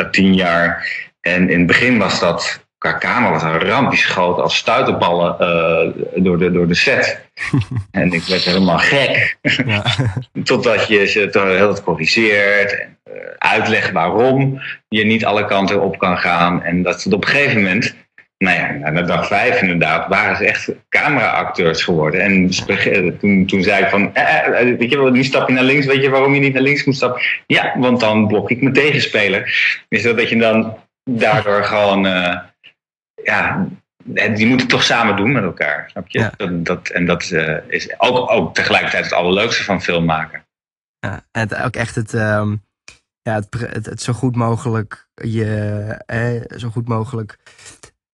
[0.00, 0.86] à 10 jaar.
[1.20, 3.90] En in het begin was dat qua kamer was een ramp.
[3.90, 7.20] Die schoot als stuiterballen uh, door, de, door de set.
[7.90, 9.36] en ik werd helemaal gek.
[9.66, 9.84] Ja.
[10.44, 12.78] Totdat je ze heel het corrigeert.
[12.78, 16.62] En uh, uitlegt waarom je niet alle kanten op kan gaan.
[16.62, 17.94] En dat ze op een gegeven moment...
[18.38, 22.20] Nou ja, na dag vijf inderdaad, waren ze echt camera-acteurs geworden.
[22.20, 22.50] En
[23.18, 25.86] toen, toen zei ik van, eh, eh, weet je wel, nu stap je naar links,
[25.86, 27.22] weet je waarom je niet naar links moet stappen?
[27.46, 29.54] Ja, want dan blok ik mijn tegenspeler.
[29.88, 32.06] Is dat dat je dan daardoor gewoon
[33.24, 33.66] ja,
[34.04, 35.90] die moeten het toch samen doen met elkaar.
[35.90, 36.30] Snap je?
[36.36, 40.46] Dat, dat, en dat uh, is ook, ook tegelijkertijd het allerleukste van film maken.
[40.98, 42.64] Ja, en het, ook echt het, um,
[43.22, 47.38] ja, het, het, zo goed mogelijk je, eh, zo goed mogelijk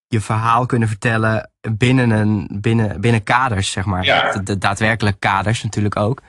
[0.06, 4.04] je verhaal kunnen vertellen binnen, een, binnen, binnen kaders, zeg maar.
[4.04, 4.32] Ja.
[4.32, 6.22] De, de daadwerkelijke kaders natuurlijk ook.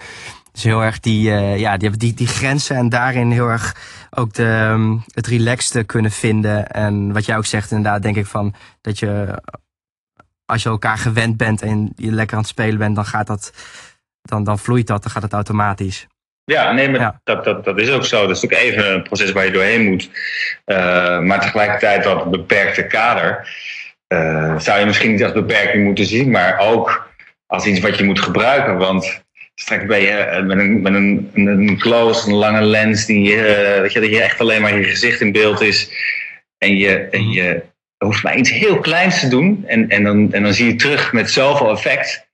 [0.56, 3.76] Dus heel erg die, uh, ja, die, die, die grenzen en daarin heel erg
[4.10, 6.68] ook de, um, het relaxte kunnen vinden.
[6.68, 9.42] En wat jij ook zegt, inderdaad, denk ik van dat je
[10.46, 13.54] als je elkaar gewend bent en je lekker aan het spelen bent, dan gaat dat,
[14.22, 16.08] dan, dan vloeit dat, dan gaat het automatisch.
[16.44, 18.28] Ja, nee, maar Dat, dat, dat is ook zo.
[18.28, 20.10] Dat is ook even een proces waar je doorheen moet.
[20.66, 23.50] Uh, maar tegelijkertijd dat beperkte kader.
[24.08, 27.10] Uh, zou je misschien niet als beperking moeten zien, maar ook
[27.46, 28.78] als iets wat je moet gebruiken.
[28.78, 29.25] Want
[29.56, 33.80] straks ben je eh, met een, met een, een close, een lange lens, die, uh,
[33.80, 35.90] weet je, dat je echt alleen maar je gezicht in beeld is.
[36.58, 37.32] En je, en mhm.
[37.32, 37.64] je
[37.98, 39.64] hoeft maar iets heel kleins te doen.
[39.68, 42.28] En, en, dan, en dan zie je terug met zoveel effect.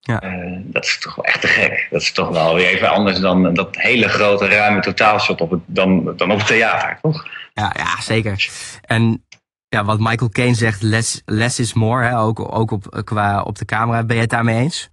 [0.00, 0.22] Ja.
[0.24, 1.86] Uh, dat is toch wel echt te gek.
[1.90, 5.60] Dat is toch wel weer even anders dan dat hele grote ruime totaalshot op het,
[5.66, 7.28] dan, dan op het theater, toch?
[7.54, 8.48] Ja, ja zeker.
[8.82, 9.26] En
[9.68, 12.18] ja, wat Michael Caine zegt, less, less is more, hè?
[12.18, 14.04] Ook, ook op, qua op de camera.
[14.04, 14.90] Ben je het daarmee eens?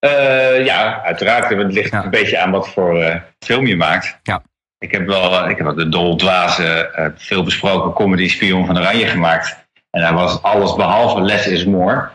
[0.00, 1.48] Uh, ja, uiteraard.
[1.48, 4.18] Het ligt een beetje aan wat voor uh, film je maakt.
[4.22, 4.42] Ja.
[4.78, 9.06] Ik heb wel, ik heb wel de doldwaze, uh, veel besproken comedy Spion van Oranje
[9.06, 9.68] gemaakt.
[9.90, 12.08] En daar was alles behalve less is more.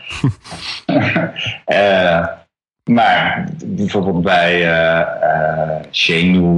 [2.84, 5.02] maar bijvoorbeeld bij uh,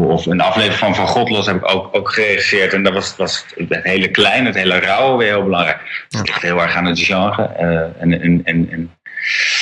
[0.09, 2.73] of een aflevering van Van Godlos heb ik ook, ook geregisseerd.
[2.73, 6.05] En dat was, was het hele kleine, het hele rauwe weer heel belangrijk.
[6.09, 8.97] Het ligt heel erg aan het genre en, en, en, en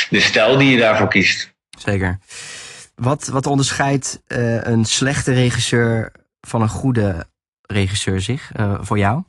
[0.09, 1.54] de stijl die je daarvoor kiest.
[1.85, 2.17] Zeker.
[2.95, 7.25] Wat, wat onderscheidt uh, een slechte regisseur van een goede
[7.61, 9.23] regisseur zich uh, voor jou?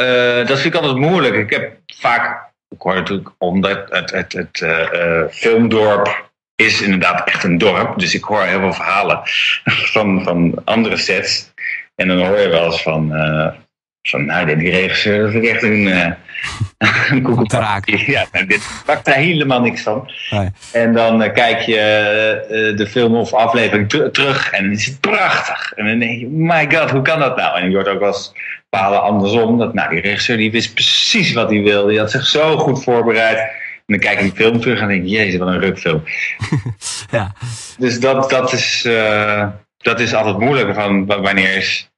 [0.00, 1.34] Uh, dat vind ik altijd moeilijk.
[1.34, 4.64] Ik heb vaak, ik hoor natuurlijk omdat het, het, het
[5.34, 7.98] filmdorp is inderdaad echt een dorp.
[7.98, 9.20] Dus ik hoor heel veel verhalen
[9.94, 11.52] van, van andere sets.
[11.94, 13.08] En dan hoor je wel eens van,
[14.02, 16.16] van nou, die regisseur, dat vind ik echt een,
[16.78, 17.88] uh, een koekenpak.
[17.88, 20.10] Ja, nou, dit pakt daar helemaal niks van.
[20.30, 20.50] Nee.
[20.72, 21.76] En dan uh, kijk je
[22.50, 25.72] uh, de film of aflevering terug en dan is het prachtig.
[25.72, 27.60] En dan denk je, my god, hoe kan dat nou?
[27.60, 28.32] En je hoort ook wel eens
[28.68, 29.58] palen andersom.
[29.58, 31.88] Dat, nou, die regisseur die wist precies wat hij wilde.
[31.88, 33.38] Die had zich zo goed voorbereid.
[33.38, 36.02] En dan kijk ik die film terug en denk ik, jezus, wat een rukfilm.
[37.10, 37.32] ja.
[37.78, 38.88] Dus dat, dat, is,
[39.78, 40.74] dat is altijd moeilijk.
[40.74, 41.90] Van wanneer is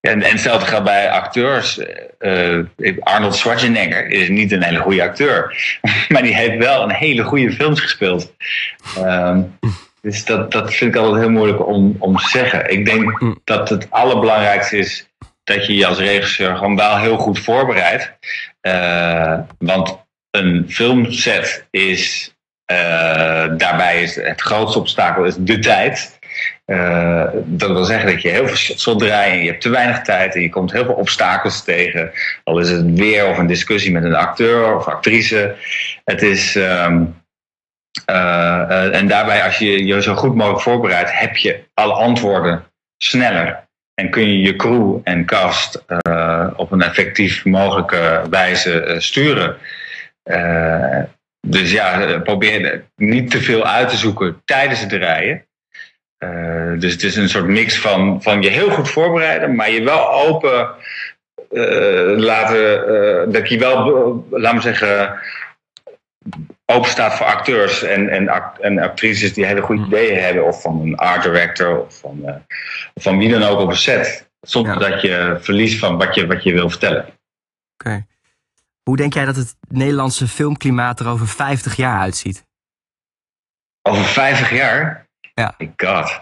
[0.00, 1.80] en, en hetzelfde geldt bij acteurs.
[2.18, 2.64] Uh,
[3.00, 5.56] Arnold Schwarzenegger is niet een hele goede acteur.
[6.08, 8.34] maar die heeft wel een hele goede films gespeeld.
[8.98, 9.58] Um,
[10.02, 12.70] dus dat, dat vind ik altijd heel moeilijk om, om te zeggen.
[12.70, 15.08] Ik denk dat het allerbelangrijkste is
[15.44, 18.12] dat je je als regisseur gewoon wel heel goed voorbereidt.
[18.62, 22.32] Uh, want een filmset is
[23.56, 26.17] daarbij is het grootste obstakel is de tijd.
[27.44, 30.34] Dat wil zeggen dat je heel veel zult draaien en je hebt te weinig tijd
[30.34, 32.10] en je komt heel veel obstakels tegen.
[32.44, 35.54] Al is het weer of een discussie met een acteur of actrice.
[36.04, 36.56] Het is.
[36.56, 37.04] Ehm,
[38.92, 42.64] en daarbij, als je je zo goed mogelijk voorbereidt, heb je alle antwoorden
[42.96, 43.66] sneller.
[43.94, 45.84] En kun je je crew en cast
[46.56, 49.56] op een effectief mogelijke wijze sturen.
[51.46, 55.47] Dus ja, probeer niet te veel uit te zoeken tijdens het rijden.
[56.78, 60.12] Dus het is een soort mix van, van je heel goed voorbereiden, maar je wel
[60.12, 60.74] open
[62.16, 63.32] laten.
[63.32, 65.20] dat je wel, laten we zeggen,
[66.64, 68.28] open staat voor acteurs en, en,
[68.60, 69.92] en actrices die hele goede hmm.
[69.92, 72.34] ideeën hebben, of van een art director, of van, uh,
[72.94, 74.30] van wie dan ook op een set.
[74.40, 77.06] Zonder dat je verliest van wat je, wat je wil vertellen.
[77.74, 78.06] Oké.
[78.82, 82.46] Hoe denk jij dat het Nederlandse filmklimaat er over 50 jaar uitziet?
[83.82, 85.07] Over 50 jaar?
[85.38, 85.54] Ja.
[85.76, 86.20] God.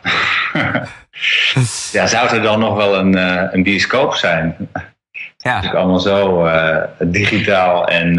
[1.93, 4.57] ja, zou er dan nog wel een, uh, een bioscoop zijn?
[5.37, 5.57] Ja.
[5.57, 8.19] Het is allemaal zo uh, digitaal en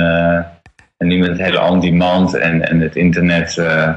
[0.98, 3.56] en nu met het hele on-demand en, en het internet.
[3.58, 3.94] Uh,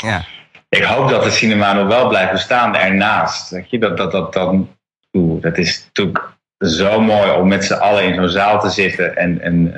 [0.00, 0.24] ja.
[0.68, 3.50] Ik hoop dat de cinema nog wel blijft bestaan ernaast.
[3.50, 3.78] Weet je?
[3.78, 4.54] Dat, dat, dat, dat,
[5.40, 9.16] dat is natuurlijk zo mooi om met z'n allen in zo'n zaal te zitten.
[9.16, 9.74] En, en,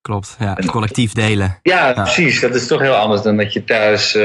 [0.00, 1.58] Klopt, ja, het collectief delen.
[1.62, 2.40] Ja, precies.
[2.40, 4.18] Dat is toch heel anders dan dat je thuis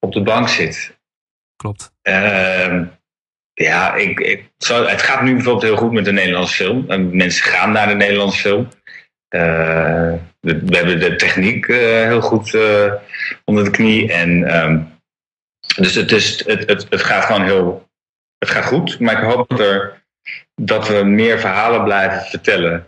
[0.00, 0.96] op de bank zit.
[1.56, 1.92] Klopt.
[2.02, 2.84] Ehm,
[3.54, 6.90] ja, ik, ik, het gaat nu bijvoorbeeld heel goed met de Nederlandse film.
[6.90, 8.68] En mensen gaan naar de Nederlandse film.
[9.34, 12.92] Uh, we hebben de techniek uh, heel goed uh,
[13.44, 14.12] onder de knie.
[14.12, 14.92] En, um,
[15.76, 17.88] dus het, is, het, het, het gaat gewoon heel.
[18.38, 19.00] Het gaat goed.
[19.00, 20.04] Maar ik hoop dat, er,
[20.54, 22.86] dat we meer verhalen blijven vertellen.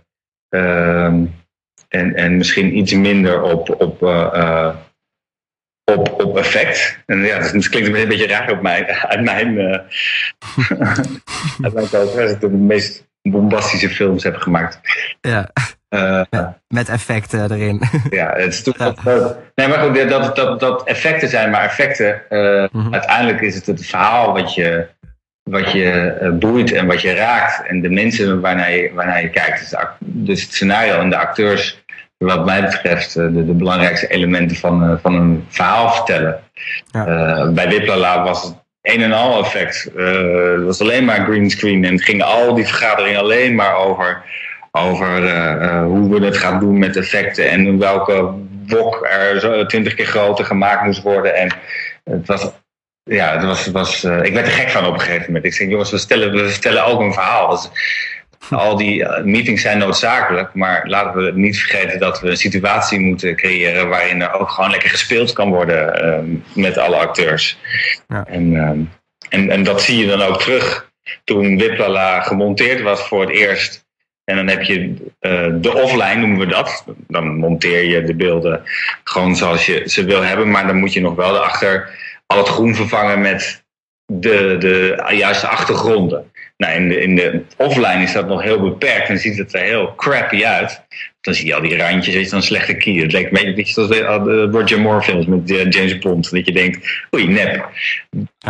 [0.50, 1.06] Uh,
[1.88, 4.00] en, en misschien iets minder op, op,
[5.94, 6.99] op, op effect.
[7.07, 9.59] En ja, dat klinkt een beetje raar op mij, uit mijn,
[11.62, 12.18] uit mijn kant.
[12.18, 14.81] Als ik de meest bombastische films heb gemaakt.
[15.20, 15.51] Ja.
[15.90, 16.22] Uh,
[16.68, 17.83] met, effecten erin.
[18.11, 18.94] Ja, het is toch ja.
[19.55, 22.22] Nee, maar goed, dat, dat, dat effecten zijn maar effecten.
[22.31, 22.92] Uh, mm-hmm.
[22.92, 24.87] Uiteindelijk is het het verhaal wat je,
[25.42, 27.66] wat je uh, boeit en wat je raakt.
[27.66, 29.59] En de mensen waarnaar je, waarnaar je kijkt.
[29.59, 31.85] Dus, dus het scenario en de acteurs,
[32.18, 36.40] wat mij betreft, de, de belangrijkste elementen van, van een verhaal vertellen.
[36.92, 37.50] Ja.
[37.50, 39.90] bij Wiplala was het een en al effect.
[39.94, 44.22] het was alleen maar greenscreen en het ging al die vergaderingen alleen maar over
[44.70, 45.09] over
[45.83, 48.35] hoe we het gaan doen met effecten en welke
[48.66, 51.35] wok er zo twintig keer groter gemaakt moest worden.
[51.35, 51.52] En
[52.05, 52.50] het was,
[53.02, 55.44] ja, het was, was uh, ik werd er gek van op een gegeven moment.
[55.44, 57.50] Ik zei, jongens, we stellen, we stellen ook een verhaal.
[57.50, 57.70] Dus,
[58.51, 63.37] al die meetings zijn noodzakelijk, maar laten we niet vergeten dat we een situatie moeten
[63.37, 67.59] creëren waarin er ook gewoon lekker gespeeld kan worden ehm, met alle acteurs.
[68.09, 68.27] Ja.
[68.27, 68.81] En, ehm,
[69.29, 70.90] en, en dat zie je dan ook terug
[71.25, 73.87] toen Wiplala gemonteerd was voor het eerst
[74.27, 76.85] en dan heb je uh, de offline, noemen we dat.
[77.09, 78.62] Dan monteer je de beelden
[79.05, 80.51] gewoon zoals je ze wil hebben.
[80.51, 81.90] Maar dan moet je nog wel erachter
[82.27, 83.64] al het groen vervangen met
[84.07, 86.33] de, de juiste achtergronden.
[86.56, 89.60] Nou, in de, in de offline is dat nog heel beperkt en ziet het er
[89.60, 90.84] heel crappy uit.
[91.20, 93.02] Dan zie je al die randjes, weet je, dan slechte kier.
[93.02, 96.30] Het lijkt een beetje zoals de Roger Moore films met eh, James Bond.
[96.30, 97.68] Dat je denkt, oei, nep.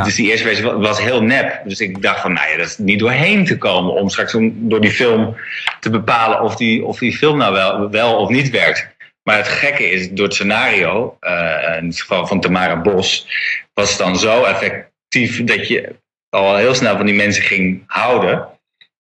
[0.05, 1.61] Dus die eerste versie was heel nep.
[1.65, 4.81] Dus ik dacht van, nou ja, dat is niet doorheen te komen om straks door
[4.81, 5.37] die film
[5.81, 8.95] te bepalen of die, of die film nou wel, wel of niet werkt.
[9.23, 13.27] Maar het gekke is, door het scenario, uh, in het geval van Tamara Bos,
[13.75, 15.95] was het dan zo effectief dat je
[16.29, 18.49] al heel snel van die mensen ging houden,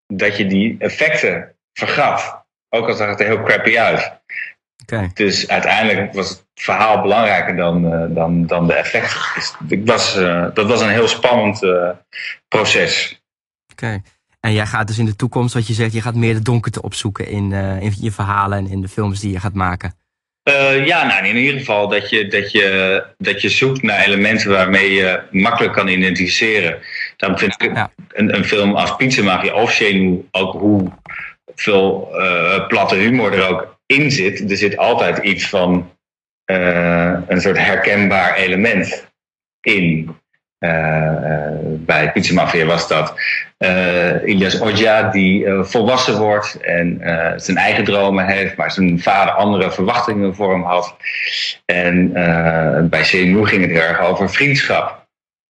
[0.06, 2.44] dat je die effecten vergat.
[2.68, 4.20] Ook al zag het er heel crappy uit.
[4.82, 5.10] Okay.
[5.14, 9.20] Dus uiteindelijk was het verhaal belangrijker dan, uh, dan, dan de effecten.
[9.34, 11.90] Dus ik was, uh, dat was een heel spannend uh,
[12.48, 13.22] proces.
[13.72, 14.02] Oké.
[14.40, 16.82] En jij gaat dus in de toekomst, wat je zegt, je gaat meer de donkerte
[16.82, 19.94] opzoeken in, in je verhalen en in de films die je gaat maken.
[20.48, 24.50] Uh, ja, nou, in ieder geval dat je, dat, je, dat je zoekt naar elementen
[24.50, 26.78] waarmee je makkelijk kan identificeren.
[27.16, 30.92] Dan vind ik een, een film als Pizza Magie of Shenu ook hoe
[31.54, 34.50] veel uh, platte humor er ook in zit.
[34.50, 35.92] Er zit altijd iets van
[36.50, 39.06] uh, een soort herkenbaar element
[39.61, 40.16] in.
[40.58, 43.14] Uh, bij Pizza Mafia was dat
[43.58, 47.00] uh, Ilias Odja, die volwassen wordt en
[47.36, 50.96] zijn eigen dromen heeft, maar zijn vader andere verwachtingen voor hem had.
[51.64, 52.12] En
[52.90, 55.06] bij CNU ging het erg over vriendschap.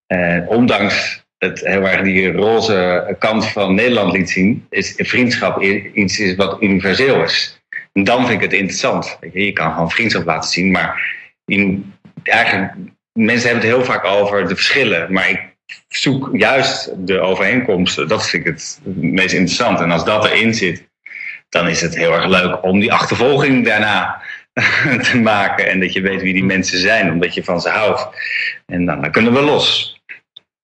[0.06, 6.34] En ondanks het heel erg die roze kant van Nederland liet zien, is vriendschap iets
[6.34, 7.60] wat universeel is.
[7.92, 9.18] En dan vind ik het interessant.
[9.32, 11.80] Je kan gewoon vriendschap laten zien, maar je,
[12.22, 12.72] eigenlijk,
[13.16, 15.54] mensen hebben het heel vaak over de verschillen, maar ik
[15.88, 18.08] zoek juist de overeenkomsten.
[18.08, 19.80] Dat vind ik het meest interessant.
[19.80, 20.88] En als dat erin zit,
[21.48, 24.22] dan is het heel erg leuk om die achtervolging daarna
[25.10, 25.70] te maken.
[25.70, 28.08] En dat je weet wie die mensen zijn, omdat je van ze houdt.
[28.66, 30.00] En dan, dan kunnen we los.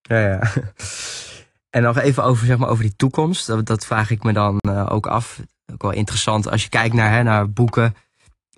[0.02, 0.40] Ja, ja.
[1.70, 3.46] En nog even over, zeg maar, over die toekomst.
[3.46, 5.40] Dat, dat vraag ik me dan uh, ook af.
[5.72, 7.94] Ook wel interessant als je kijkt naar, hè, naar boeken.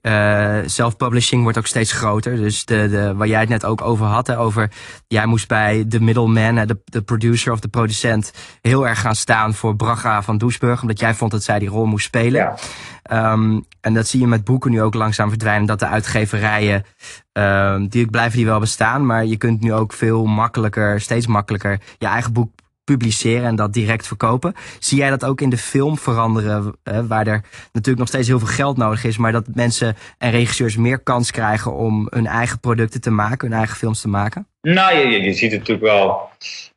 [0.06, 2.36] Uh, self-publishing wordt ook steeds groter.
[2.36, 4.70] Dus de, de, waar jij het net ook over had, hè, over
[5.06, 9.54] jij moest bij de middleman, de, de producer of de producent, heel erg gaan staan
[9.54, 12.56] voor Braga van Doesburg, omdat jij vond dat zij die rol moest spelen.
[13.02, 13.32] Ja.
[13.32, 16.84] Um, en dat zie je met boeken nu ook langzaam verdwijnen, dat de uitgeverijen,
[17.32, 21.80] um, die blijven die wel bestaan, maar je kunt nu ook veel makkelijker, steeds makkelijker,
[21.98, 22.50] je eigen boek
[22.84, 24.54] publiceren en dat direct verkopen.
[24.78, 27.42] Zie jij dat ook in de film veranderen, waar er
[27.72, 31.30] natuurlijk nog steeds heel veel geld nodig is, maar dat mensen en regisseurs meer kans
[31.30, 34.46] krijgen om hun eigen producten te maken, hun eigen films te maken?
[34.62, 36.30] Nou, je, je ziet het natuurlijk wel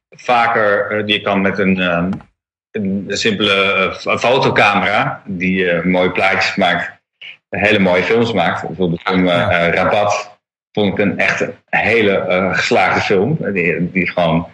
[0.10, 0.92] vaker.
[0.92, 2.10] Uh, je kan met een, um,
[2.72, 6.92] een simpele fotocamera, die mooie plaatjes maakt,
[7.50, 8.68] hele mooie films maakt.
[8.68, 9.70] Bijvoorbeeld de film ja.
[9.70, 10.38] Rabat
[10.72, 13.38] vond ik een echt een hele geslaagde film.
[13.54, 14.48] Die, die gewoon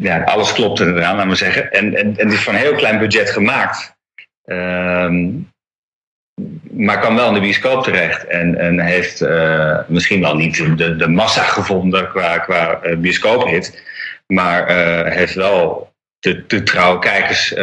[0.00, 1.72] ja, alles klopte eraan, laten we zeggen.
[1.72, 3.98] En, en, en die is voor een heel klein budget gemaakt.
[4.44, 5.48] Um,
[6.70, 8.26] maar kwam wel in de bioscoop terecht.
[8.26, 13.82] En, en heeft uh, misschien wel niet de, de massa gevonden qua, qua uh, bioscoophit.
[14.26, 17.54] Maar uh, heeft wel de, de trouwe kijkers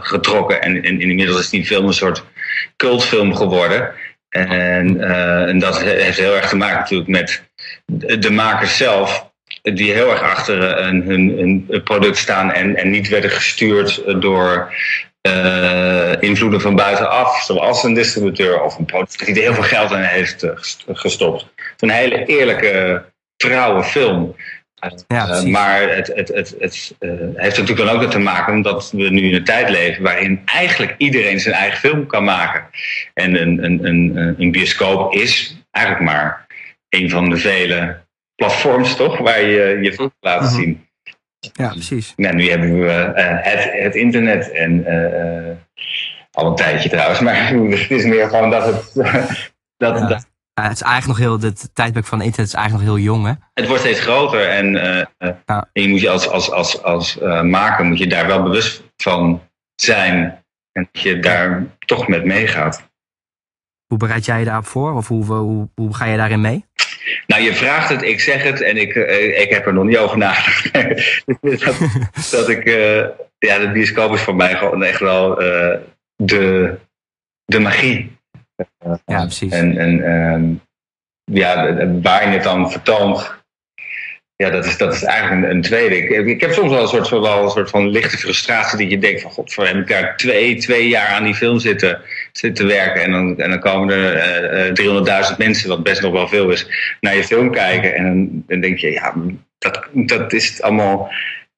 [0.00, 0.62] getrokken.
[0.62, 2.24] En, en, inmiddels is die film een soort
[2.76, 3.92] cultfilm geworden.
[4.28, 5.00] En,
[5.48, 7.42] en dat heeft heel erg te maken natuurlijk met
[8.20, 9.31] de makers zelf
[9.62, 11.28] die heel erg achter eh, hun, hun,
[11.68, 14.74] hun product staan en, en niet werden gestuurd door
[15.28, 19.90] uh, invloeden van buitenaf, zoals een distributeur of een producent die er heel veel geld
[19.90, 20.46] in heeft
[20.86, 21.46] gestopt.
[21.78, 23.04] Een hele eerlijke,
[23.36, 24.36] trouwe film.
[25.06, 26.94] Ja, uh, maar het, het, het, het
[27.34, 30.94] heeft natuurlijk dan ook te maken omdat we nu in een tijd leven waarin eigenlijk
[30.98, 32.66] iedereen zijn eigen film kan maken.
[33.14, 36.46] En een, een, een, een bioscoop is eigenlijk maar
[36.88, 38.01] een van de vele
[38.46, 39.18] platforms, toch?
[39.18, 40.86] Waar je je film laten uh zien.
[41.52, 42.12] Ja, precies.
[42.16, 45.56] Nou, nu hebben we uh, het, het internet en uh,
[46.30, 48.92] al een tijdje trouwens, maar het is meer gewoon dat het.
[49.84, 50.06] dat, ja.
[50.06, 53.04] dat, ja, het is eigenlijk nog heel, het tijdperk van internet is eigenlijk nog heel
[53.04, 53.32] jong, hè?
[53.54, 54.72] Het wordt steeds groter en,
[55.46, 55.68] ja.
[55.72, 59.42] en je moet je als, als, als, als maker moet je daar wel bewust van
[59.74, 62.90] zijn en dat je daar toch met meegaat.
[63.86, 64.92] Hoe bereid jij je daarop voor?
[64.92, 66.64] Of hoe, hoe, hoe ga je daarin mee?
[67.32, 69.98] Nou, je vraagt het, ik zeg het en ik, uh, ik heb er nog niet
[69.98, 70.72] over nagedacht.
[71.64, 71.76] dat,
[72.30, 73.06] dat, ik, uh,
[73.38, 75.76] ja, de bioscoop is voor mij gewoon echt wel uh,
[76.16, 76.74] de,
[77.44, 78.16] de magie.
[79.04, 79.52] ja, precies.
[79.52, 80.44] En, en ehm,
[81.24, 83.41] ja, waar je het dan vertoont,
[84.36, 85.96] ja, dat is, dat is eigenlijk een, een tweede.
[85.96, 88.98] Ik, ik, heb soms wel een soort, wel een soort van lichte frustratie dat je
[88.98, 92.00] denkt van god, voor heb ik daar twee, twee jaar aan die film zitten,
[92.32, 96.28] zitten werken en dan, en dan komen er uh, 300.000 mensen, wat best nog wel
[96.28, 96.66] veel is,
[97.00, 99.14] naar je film kijken en dan, dan denk je, ja,
[99.58, 101.12] dat, dat is allemaal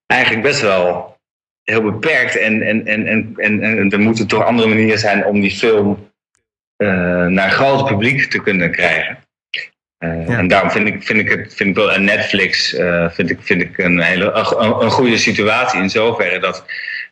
[0.06, 1.16] eigenlijk best wel
[1.62, 3.06] heel beperkt en, en, en,
[3.36, 6.10] en, en, er moeten toch andere manieren zijn om die film
[6.78, 9.23] uh, naar een groot publiek te kunnen krijgen.
[10.04, 10.38] Uh, ja.
[10.38, 13.38] En daarom vind ik, vind ik het vind ik wel een Netflix uh, vind ik,
[13.40, 16.64] vind ik een hele een, een, goede situatie in zoverre dat,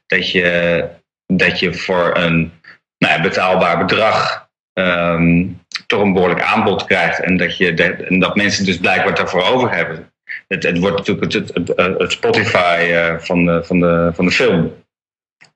[0.06, 0.88] dat, je,
[1.26, 2.52] dat je voor een
[2.98, 7.74] nou, betaalbaar bedrag um, toch een behoorlijk aanbod krijgt en dat, je
[8.08, 10.12] en dat mensen dus blijkbaar daarvoor over hebben.
[10.48, 14.30] Het, het wordt natuurlijk het, het, het Spotify uh, van, de, van, de, van de
[14.30, 14.74] film.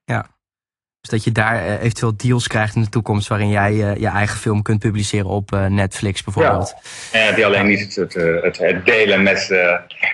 [0.04, 0.35] Ja.
[1.06, 4.06] Dus dat je daar uh, eventueel deals krijgt in de toekomst waarin jij uh, je
[4.06, 6.74] eigen film kunt publiceren op uh, Netflix bijvoorbeeld.
[7.12, 9.48] Ja, en heb je alleen niet het, het, het delen met,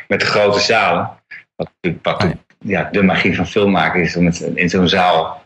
[0.08, 1.10] met de grote zalen.
[1.56, 5.44] Wat natuurlijk ja, de magie van film maken is om het in zo'n zaal.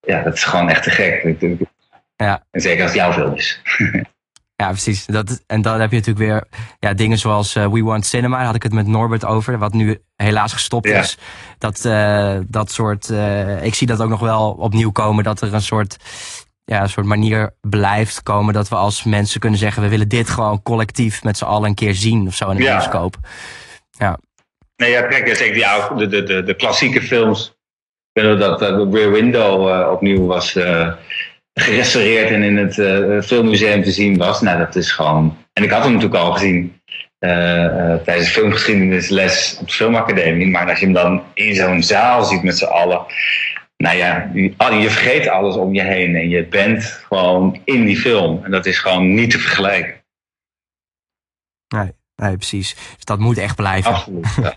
[0.00, 1.36] Ja, dat is gewoon echt te gek.
[2.16, 2.42] Ja.
[2.50, 3.60] En zeker als het jouw film is.
[4.62, 5.06] Ja, precies.
[5.06, 6.44] Dat, en dan heb je natuurlijk weer
[6.78, 8.36] ja, dingen zoals uh, We Want Cinema.
[8.36, 9.58] Daar had ik het met Norbert over.
[9.58, 11.18] Wat nu helaas gestopt is.
[11.58, 13.08] Dat, uh, dat soort.
[13.08, 15.24] Uh, ik zie dat ook nog wel opnieuw komen.
[15.24, 15.96] Dat er een soort.
[16.64, 18.54] Ja, een soort manier blijft komen.
[18.54, 19.82] Dat we als mensen kunnen zeggen.
[19.82, 22.26] We willen dit gewoon collectief met z'n allen een keer zien.
[22.26, 22.76] Of zo in de ja.
[22.76, 23.16] bioscoop.
[23.90, 24.18] Ja.
[24.76, 27.56] Nee, ja, kijk, zeker ja, de, de, de, de klassieke films.
[28.12, 30.56] Dat uh, Rear Window opnieuw was
[31.60, 34.40] gerestaureerd en in het uh, filmmuseum te zien was.
[34.40, 35.36] Nou, dat is gewoon.
[35.52, 36.80] En ik had hem natuurlijk al gezien
[37.20, 40.46] uh, uh, tijdens de filmgeschiedenisles op de filmacademie.
[40.46, 43.06] Maar als je hem dan in zo'n zaal ziet met z'n allen.
[43.76, 47.96] Nou ja, je, je vergeet alles om je heen en je bent gewoon in die
[47.96, 48.44] film.
[48.44, 49.94] En dat is gewoon niet te vergelijken.
[51.74, 52.74] Nee, nee, precies.
[52.74, 53.92] Dus dat moet echt blijven.
[53.92, 54.26] Absoluut.
[54.42, 54.54] Ja.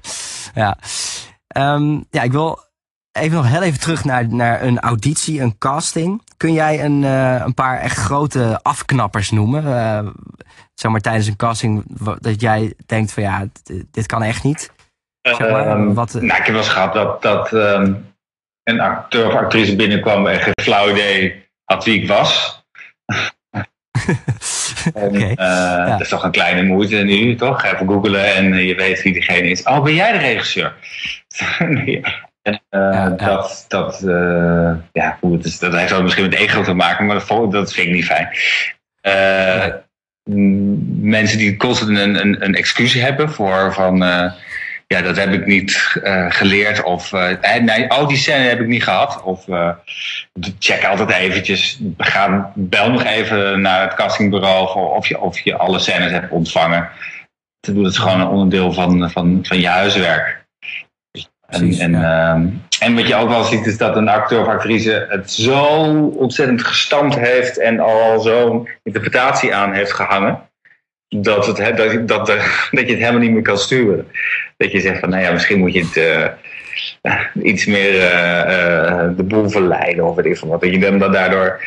[0.64, 0.78] ja.
[1.47, 2.60] Ehm, ja, ik wil
[3.12, 6.22] even nog heel even terug naar, naar een auditie, een casting.
[6.38, 9.64] Kun jij een, uh, een paar echt grote afknappers noemen?
[9.64, 10.07] Uh,
[10.74, 11.84] zeg maar tijdens een casting
[12.20, 13.45] dat jij denkt van ja,
[13.91, 14.72] dit kan echt niet.
[15.22, 18.14] Zeg maar, um, wat, nou, ik heb wel eens gehad dat, dat um,
[18.64, 22.64] een acteur of actrice binnenkwam en geen flauw idee had wie ik was.
[24.93, 25.30] en, okay.
[25.30, 25.86] uh, ja.
[25.86, 27.64] Dat is toch een kleine moeite nu, toch?
[27.64, 29.64] Even googlen en je weet wie diegene is.
[29.64, 30.76] Oh, ben jij de regisseur?
[31.59, 32.01] nee.
[32.41, 36.63] En, uh, ja, dat, dat, uh, ja, goed, dus dat heeft ook misschien met ego
[36.63, 38.29] te maken, maar dat, dat vind ik niet fijn.
[39.01, 39.65] Uh,
[41.01, 43.97] mensen die constant een, een, een excuus hebben voor van,
[44.87, 46.83] ja, dat heb ik niet geleerd.
[46.83, 47.11] Of
[47.61, 49.23] nee, al die scènes heb ik niet gehad.
[49.23, 49.45] Of
[50.59, 51.79] check altijd eventjes.
[51.97, 56.89] Ga, bel nog even naar het castingbureau of je, of je alle scènes hebt ontvangen.
[57.59, 60.40] Dat is gewoon een onderdeel van, van, van je huiswerk.
[61.52, 62.36] En, en, ja.
[62.36, 62.41] uh,
[62.80, 65.64] en wat je ook wel ziet is dat een acteur of actrice het zo
[66.16, 70.39] ontzettend gestampt heeft en al zo'n interpretatie aan heeft gehangen.
[71.08, 72.28] Dat, het, dat, dat, dat,
[72.72, 74.08] dat je het helemaal niet meer kan sturen.
[74.58, 79.24] Dat je zegt van nou ja, misschien moet je het uh, iets meer uh, de
[79.24, 80.62] boel verleiden of weet ik van wat.
[80.62, 81.62] Dat je hem dan daardoor.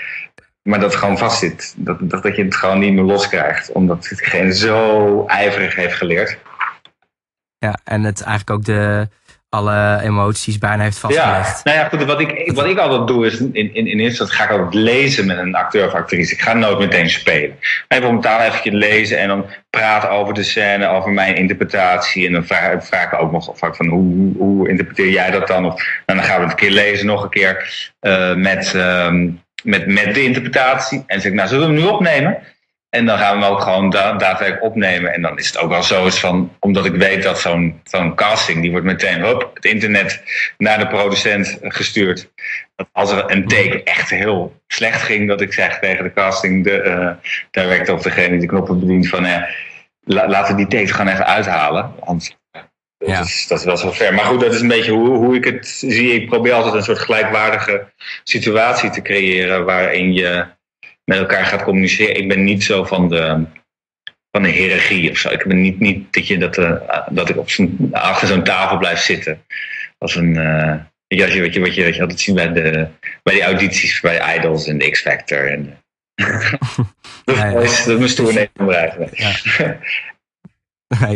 [0.62, 1.74] Maar dat het gewoon vastzit.
[1.76, 3.72] Dat, dat, dat je het gewoon niet meer loskrijgt.
[3.72, 6.39] Omdat hetgeen zo ijverig heeft geleerd.
[7.59, 9.09] Ja, en het eigenlijk ook de,
[9.55, 11.61] alle emoties bijna heeft vastgelegd.
[11.64, 14.02] Ja, nou ja, goed, wat ik, wat ik altijd doe is, in, in, in eerste
[14.02, 16.32] instantie ga ik altijd lezen met een acteur of actrice.
[16.32, 17.57] Ik ga nooit meteen spelen.
[17.88, 22.26] Even om taal even lezen en dan praten over de scène, over mijn interpretatie.
[22.26, 25.66] En dan vraag, vraag ik ook nog vaak van hoe, hoe interpreteer jij dat dan?
[25.66, 25.74] Of,
[26.07, 29.11] nou, dan gaan we het een keer lezen, nog een keer uh, met, uh,
[29.62, 30.98] met, met de interpretatie.
[30.98, 32.38] En dan zeg ik, nou zullen we hem nu opnemen?
[32.95, 35.14] En dan gaan we hem ook gewoon da daadwerkelijk opnemen.
[35.14, 38.14] En dan is het ook wel zo eens van, omdat ik weet dat zo'n zo'n
[38.14, 40.22] casting, die wordt meteen hop, het internet
[40.59, 42.30] naar de producent gestuurd.
[42.76, 46.64] Dat als er een take echt heel slecht ging, dat ik zeg tegen de casting,
[46.64, 49.22] de uh, director of degene die de knoppen bedient, van
[50.01, 51.92] la laten we die take gewoon even uithalen.
[52.05, 52.36] Want
[52.99, 53.18] ja.
[53.18, 54.14] dat, is, dat is wel zo ver.
[54.14, 56.12] Maar goed, dat is een beetje hoe, hoe ik het zie.
[56.12, 57.92] Ik probeer altijd een soort gelijkwaardige
[58.24, 60.47] situatie te creëren waarin je
[61.05, 62.16] met elkaar gaat communiceren.
[62.16, 63.44] Ik ben niet zo van de,
[64.30, 65.28] van de hiërarchie of zo.
[65.28, 66.72] Ik ben niet, niet dat, je, dat, uh,
[67.11, 67.48] dat ik op
[67.92, 69.44] achter zo'n tafel blijf zitten.
[69.98, 70.74] Als een, uh,
[71.07, 72.88] weet je, wat, je, wat, je, wat je altijd ziet bij, de,
[73.22, 75.50] bij die audities bij Idols en de X-Factor.
[75.50, 75.78] En,
[77.24, 77.61] dat, ja, ja.
[77.61, 78.48] is, dat is mijn.
[78.57, 79.78] Ja.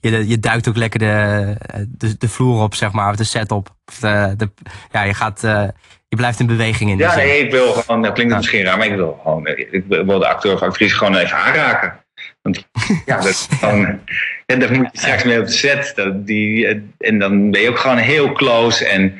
[0.00, 1.56] je, je duikt ook lekker de,
[1.88, 3.76] de, de vloer op, zeg maar, of de set op.
[4.00, 4.50] De, de,
[4.90, 5.68] ja, je gaat, uh,
[6.12, 6.98] je blijft in beweging in.
[6.98, 10.18] Ja, nee, ik wil gewoon, dat klinkt misschien raar, maar ik wil gewoon, ik wil
[10.18, 12.04] de acteur of actrice gewoon even aanraken.
[12.42, 12.66] Want
[13.06, 14.00] ja, dat is gewoon,
[14.46, 15.92] en daar moet je straks mee op de set.
[15.96, 16.66] Dat, die,
[16.98, 18.86] en dan ben je ook gewoon heel close.
[18.86, 19.14] En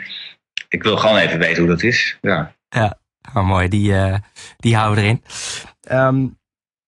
[0.68, 2.18] ik wil gewoon even weten hoe dat is.
[2.20, 2.99] Ja, ja
[3.34, 3.68] oh, mooi.
[3.68, 4.14] Die, uh,
[4.57, 5.24] die houden we erin.
[5.90, 6.38] Um,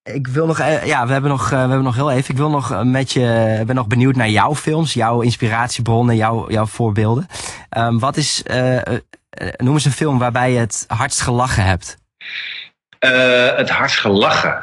[0.02, 2.30] ik wil nog, ja, we hebben nog, we hebben nog heel even.
[2.30, 6.66] Ik wil nog met je, ben nog benieuwd naar jouw films, jouw inspiratiebronnen, jouw, jouw
[6.66, 7.26] voorbeelden.
[7.78, 8.80] Um, wat is, uh,
[9.56, 11.96] noem eens een film waarbij je het hardst gelachen hebt.
[13.00, 14.62] Uh, het hardst gelachen.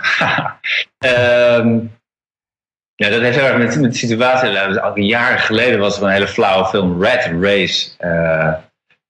[1.06, 1.92] um,
[3.02, 4.60] ja, dat heeft heel erg met, met de situatie.
[4.60, 8.54] Al jaren geleden was er een hele flauwe film, Red Race uh,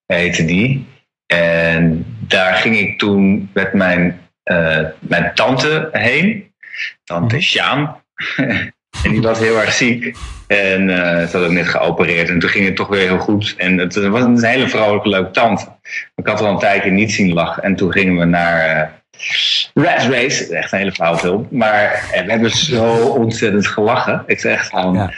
[0.05, 0.88] heette die.
[1.26, 6.53] En daar ging ik toen met mijn uh, mijn tante heen.
[7.03, 7.41] Tante mm.
[7.41, 8.03] Sjaan.
[9.04, 10.16] en die was heel erg ziek.
[10.48, 12.30] En uh, ze had ook net geopereerd.
[12.30, 13.54] En toen ging het toch weer heel goed.
[13.58, 15.66] En het was een hele vrolijke, leuke tante.
[16.16, 17.64] Ik had al een tijdje niet zien lachen.
[17.64, 18.92] En toen gingen we naar
[19.76, 20.56] uh, Rat Race.
[20.56, 21.48] Echt een hele flauwe film.
[21.52, 24.24] Maar we hebben zo ontzettend gelachen.
[24.26, 24.94] Ik zeg echt gewoon...
[24.94, 25.12] Ja.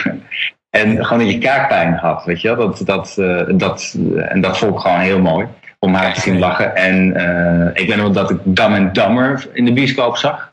[0.80, 2.56] en gewoon dat je kaakpijn had, weet je wel.
[2.56, 5.46] Dat, dat, uh, dat, en dat vond ik gewoon heel mooi
[5.78, 6.76] om haar te zien lachen.
[6.76, 10.52] En uh, ik weet nog dat ik Dam en Dammer in de bioscoop zag.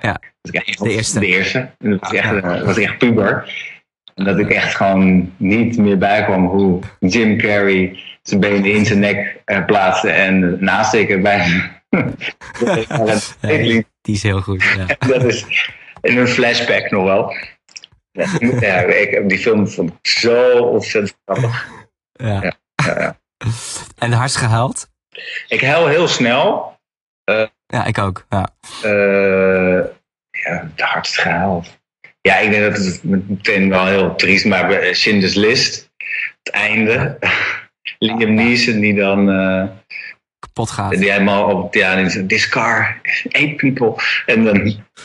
[0.00, 0.20] Ja,
[0.50, 1.20] echt de eerste.
[1.20, 1.58] De eerste.
[1.78, 3.54] En dat was, echt, uh, was echt puber.
[4.14, 8.98] En dat ik echt gewoon niet meer bijkwam hoe Jim Carrey zijn benen in zijn
[8.98, 11.70] nek uh, plaatste en naast bij.
[13.40, 14.62] nee, die is heel goed.
[14.62, 14.86] Ja.
[15.08, 15.70] dat is
[16.00, 17.34] in een flashback nog wel.
[18.60, 21.68] Ja, ik, die film vond ik zo ontzettend grappig.
[22.12, 22.42] ja.
[22.42, 23.18] ja, ja.
[23.98, 24.90] En hardst gehuild?
[25.48, 26.76] Ik huil heel snel.
[27.30, 28.26] Uh, ja, ik ook.
[28.28, 28.48] Ja,
[28.84, 29.84] uh,
[30.44, 31.78] ja het hardst gehuild.
[32.20, 35.90] Ja, ik denk dat het meteen wel heel triest, maar bij Schindler's List,
[36.42, 37.18] het einde.
[37.98, 39.64] Liam Neeson die dan uh,
[40.56, 40.90] pot gaat.
[40.90, 43.94] Die helemaal op ja, this car, eight people.
[44.26, 44.56] En dan,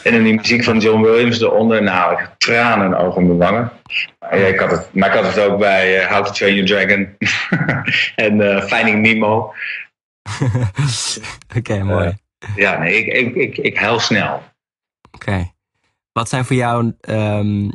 [0.03, 1.83] en dan die muziek van John Williams eronder.
[1.83, 3.71] Nou, ik tranen over mijn wangen.
[4.19, 6.55] Maar, ja, ik had het, maar ik had het ook bij uh, How to Train
[6.55, 7.17] Your Dragon
[8.25, 9.53] en uh, Finding Nemo.
[11.57, 12.17] Oké, mooi.
[12.55, 14.43] Ja, nee, ik, ik, ik, ik huil snel.
[15.11, 15.51] Oké.
[16.11, 17.71] Wat zijn voor jou um,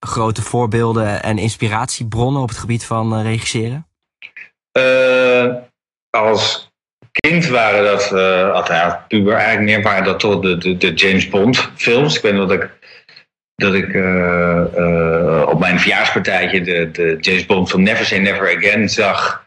[0.00, 3.86] grote voorbeelden en inspiratiebronnen op het gebied van uh, regisseren?
[4.78, 5.54] Uh,
[6.10, 6.70] als
[7.10, 11.70] kind waren dat, uh, puber eigenlijk meer, waren dat toch de, de, de James Bond
[11.74, 12.16] films.
[12.16, 12.70] Ik weet dat ik,
[13.54, 13.86] dat ik
[15.48, 19.46] op mijn verjaarspartijtje de, de James Bond film Never Say Never Again zag.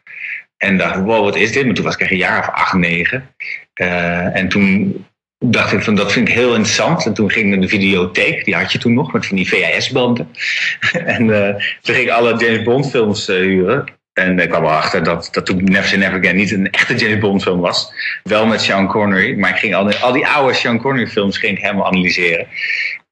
[0.57, 1.65] En dacht, wow, wat is dit?
[1.65, 3.35] Maar toen was ik echt een jaar of acht, negen.
[3.73, 5.05] en toen
[5.51, 7.05] dacht ik van dat vind ik heel interessant.
[7.05, 9.47] En toen ging ik naar de videotheek, die had je toen nog, met van die
[9.47, 10.29] VHS-banden.
[11.15, 13.83] en uh, toen ging ik alle James Bond films uh, huren.
[14.13, 17.19] En ik kwam erachter dat, dat toen Never Say Never Again niet een echte James
[17.19, 17.91] Bond film was.
[18.23, 21.41] Wel met Sean Connery, maar ik ging al die, al die oude Sean Connery films
[21.41, 22.47] helemaal analyseren.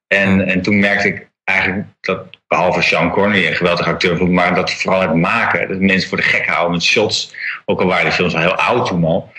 [0.06, 4.72] En, en toen merkte ik eigenlijk dat, behalve Sean Connery een geweldige acteur maar dat
[4.72, 7.34] vooral het maken, dat mensen voor de gek houden met shots,
[7.64, 9.32] ook al waren de films al heel oud toen al,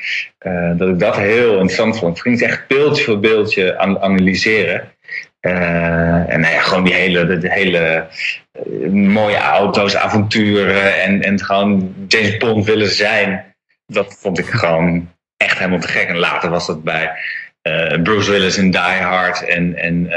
[0.47, 2.17] uh, dat ik dat heel interessant vond.
[2.17, 4.93] Ik ging het echt beeldje voor beeldje an analyseren.
[5.41, 8.07] Uh, en nou ja, gewoon die hele, de, hele
[8.67, 13.55] uh, mooie auto's, avonturen en, en gewoon James Bond willen zijn.
[13.87, 16.07] Dat vond ik gewoon echt helemaal te gek.
[16.07, 17.11] En later was dat bij
[18.03, 20.09] Bruce Willis in Die Hard en, en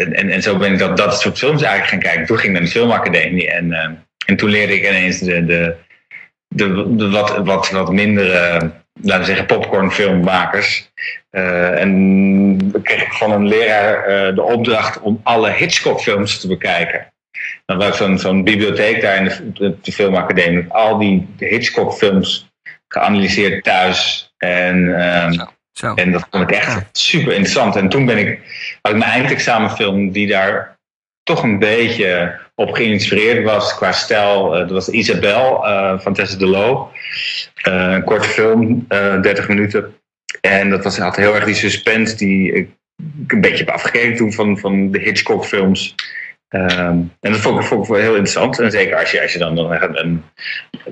[0.00, 2.26] en, en, zo ben ik dat, dat soort films eigenlijk gaan kijken.
[2.26, 3.88] Toen ging ik naar de filmacademie en, uh,
[4.26, 5.76] en toen leerde ik ineens de, de,
[6.48, 8.70] de, wat, wat, wat mindere,
[9.02, 10.90] laten we zeggen, popcornfilmmakers.
[11.30, 17.12] Uh, en kreeg van een leraar de opdracht om alle Hitchcock-films te bekijken.
[17.66, 20.64] Dan was zo'n zo'n bibliotheek daar in de, de, de filmacademie.
[20.68, 22.50] Al die Hitchcock-films
[22.88, 24.32] geanalyseerd thuis.
[24.38, 25.94] En ehm, zo.
[25.94, 26.88] En dat vond ik echt Ja.
[26.92, 27.76] super interessant.
[27.76, 28.38] En toen ben ik,
[28.82, 30.78] had ik mijn eindexamenfilm die daar
[31.22, 34.52] toch een beetje op geïnspireerd was qua stijl.
[34.54, 36.90] Eh, dat was Isabel eh, van Tessa de Loo.
[37.54, 39.94] Eh, een korte film, eh 30 minuten.
[40.40, 42.68] En dat was, had heel erg die suspense die ik
[43.26, 45.94] een beetje heb afgekeken toen van, van de Hitchcock films.
[46.48, 48.58] Ehm, en dat vond ik, vond ik wel heel interessant.
[48.58, 50.24] En zeker als je, als je dan een, een,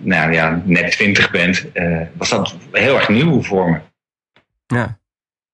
[0.01, 1.65] nou ja, net twintig bent,
[2.17, 3.79] was dat heel erg nieuw voor me.
[4.75, 4.99] Ja.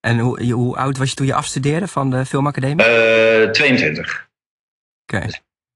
[0.00, 2.84] En hoe, hoe oud was je toen je afstudeerde van de filmacademie?
[2.84, 4.28] Eh 22.
[5.06, 5.26] Oké.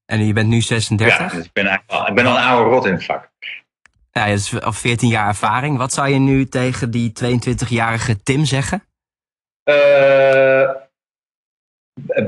[0.05, 1.17] En je bent nu 36?
[1.17, 3.29] Ja, dus ik ben, eigenlijk al, ik ben al een oude rot in het vak.
[4.11, 5.77] Ja, dat is al 14 jaar ervaring.
[5.77, 8.83] Wat zou je nu tegen die 22-jarige Tim zeggen?
[9.63, 10.69] Eh,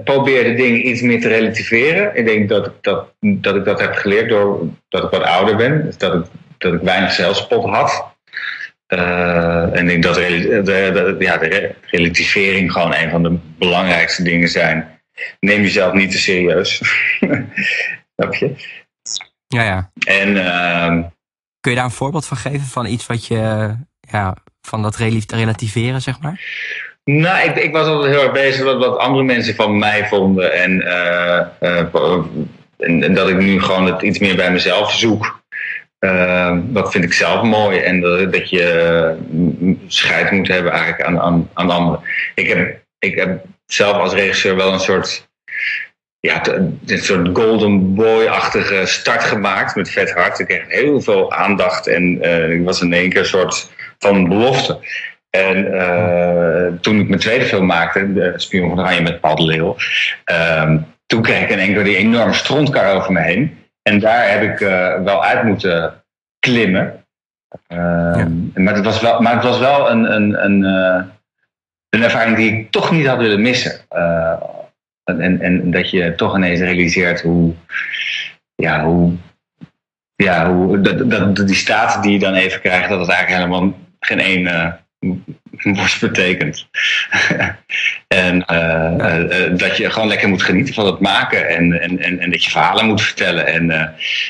[0.03, 2.16] probeer de dingen iets meer te relativeren.
[2.16, 5.84] Ik denk dat ik dat, dat, ik dat heb geleerd doordat ik wat ouder ben.
[5.84, 8.11] Dus dat, ik, dat ik weinig zelfspot had.
[8.91, 13.37] Eh, en ik denk dat de, de- ja, de re- relativering gewoon een van de
[13.57, 14.99] belangrijkste dingen zijn.
[15.39, 16.81] Neem jezelf niet te serieus.
[18.15, 18.53] Snap je?
[19.47, 19.91] Ja, ja.
[20.05, 21.01] En ehm,
[21.59, 25.21] Kun je daar een voorbeeld van geven van iets wat je, ja, van dat rel-
[25.27, 26.41] relativeren, zeg maar?
[27.03, 30.53] Nou, ik, ik was altijd heel erg bezig met wat andere mensen van mij vonden.
[30.53, 31.85] En, eh, eh,
[32.77, 35.40] en, en dat ik nu gewoon het iets meer bij mezelf zoek.
[36.01, 37.79] Eh, dat vind ik zelf mooi.
[37.79, 41.99] En dat, je eh, scheid moet hebben eigenlijk aan, aan, aan anderen.
[42.35, 45.29] Ik heb, ik heb zelf als regisseur wel een soort...
[46.19, 50.39] Ja, een soort golden boy-achtige start gemaakt met vet hart.
[50.39, 54.29] Ik kreeg heel veel aandacht en eh, ik was in één keer een soort van
[54.29, 54.79] belofte.
[55.29, 59.77] En eh, toen ik mijn tweede film maakte, de Spion van Oranje met Paul
[60.23, 63.61] ehm, toen kreeg ik in één keer die enorme strontkar over me heen.
[63.82, 66.03] En daar heb ik eh, wel uit moeten
[66.39, 67.05] klimmen.
[67.67, 71.03] Ehm, maar, het was wel, maar het was wel een, een, een, eh,
[71.89, 73.79] een ervaring die ik toch niet had willen missen.
[73.89, 74.41] Eh,
[75.03, 77.53] en, en, dat je toch ineens realiseert hoe,
[78.55, 79.13] ja, hoe,
[80.15, 83.43] ja, hoe dat, dat, dat die staat die je dan even krijgt, dat het eigenlijk
[83.43, 84.79] helemaal geen één
[85.77, 86.67] worst betekent.
[88.07, 91.99] en eh, eh, eh, dat je gewoon lekker moet genieten van het maken en, en,
[91.99, 93.87] en, en dat je verhalen moet vertellen en eh,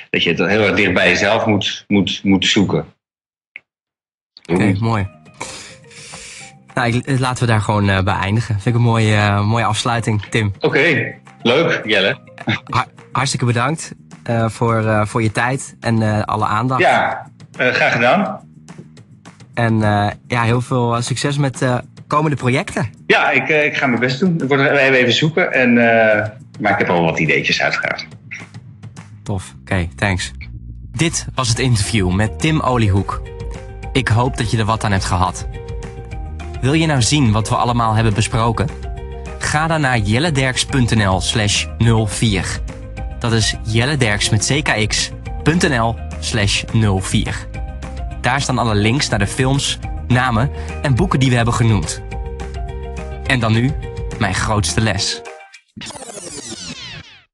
[0.09, 2.85] dat je het heel erg dicht bij jezelf moet, moet, moet zoeken.
[4.51, 5.07] Oké, mooi.
[6.73, 8.53] Nou, ik- laten we daar gewoon eh, bij eindigen.
[8.53, 10.53] Vind ik een mooie, mooie afsluiting, Tim.
[10.59, 12.17] Oké, leuk Jelle.
[12.69, 13.91] Ha- hartstikke bedankt
[14.23, 16.81] eh, voor, eh, voor je tijd en eh, alle aandacht.
[16.81, 18.49] Ja, graag gedaan.
[19.53, 21.77] En eh, ja, heel veel eh, succes met eh,
[22.07, 22.89] komende projecten.
[23.07, 24.41] Ja, ik, ik ga mijn best doen.
[24.41, 25.53] Ik word even, zoeken.
[25.53, 25.73] En,
[26.59, 28.05] maar ik heb al wat ideetjes uitgehaald.
[29.23, 29.55] Tof.
[29.61, 30.31] Oké, thanks.
[30.91, 33.21] Dit was het interview met Tim Oliehoek.
[33.93, 35.47] Ik hoop dat je er wat aan hebt gehad.
[36.61, 38.67] Wil je nou zien wat we allemaal hebben besproken?
[39.39, 41.65] Ga dan naar jellederks.nl slash
[42.07, 42.59] 04.
[43.19, 46.63] Dat is jellederks met ckx.nl slash
[46.99, 47.47] 04.
[48.21, 50.51] Daar staan alle links naar de films, namen
[50.81, 52.01] en boeken die we hebben genoemd.
[53.25, 53.71] En dan nu
[54.19, 55.21] mijn grootste les.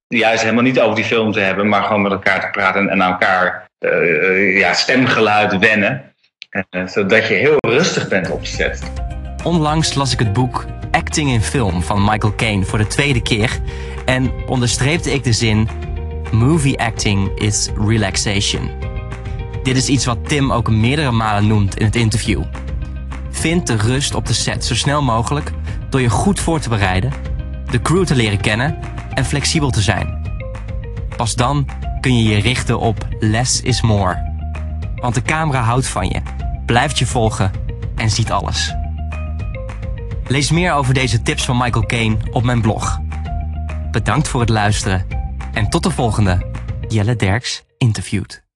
[0.07, 3.03] Juist helemaal niet over die film te hebben, maar gewoon met elkaar te praten en
[3.03, 6.13] aan elkaar uh, ja, stemgeluid wennen.
[6.71, 8.91] Uh, zodat je heel rustig bent op set.
[9.43, 13.59] Onlangs las ik het boek Acting in Film van Michael Caine voor de tweede keer
[14.05, 15.69] en onderstreepte ik de zin
[16.31, 18.86] Movie acting is relaxation.
[19.67, 22.43] Dit is iets wat Tim ook meerdere malen noemt in het interview.
[23.29, 25.51] Vind de rust op de set zo snel mogelijk
[25.89, 27.13] door je goed voor te bereiden,
[27.69, 28.79] de crew te leren kennen
[29.13, 30.21] en flexibel te zijn.
[31.17, 31.67] Pas dan
[32.01, 34.35] kun je je richten op less is more.
[34.95, 36.21] Want de camera houdt van je,
[36.65, 37.51] blijft je volgen
[37.95, 38.73] en ziet alles.
[40.27, 42.99] Lees meer over deze tips van Michael Caine op mijn blog.
[43.91, 45.07] Bedankt voor het luisteren
[45.53, 46.51] en tot de volgende
[46.87, 48.46] Jelle Derks interviewt.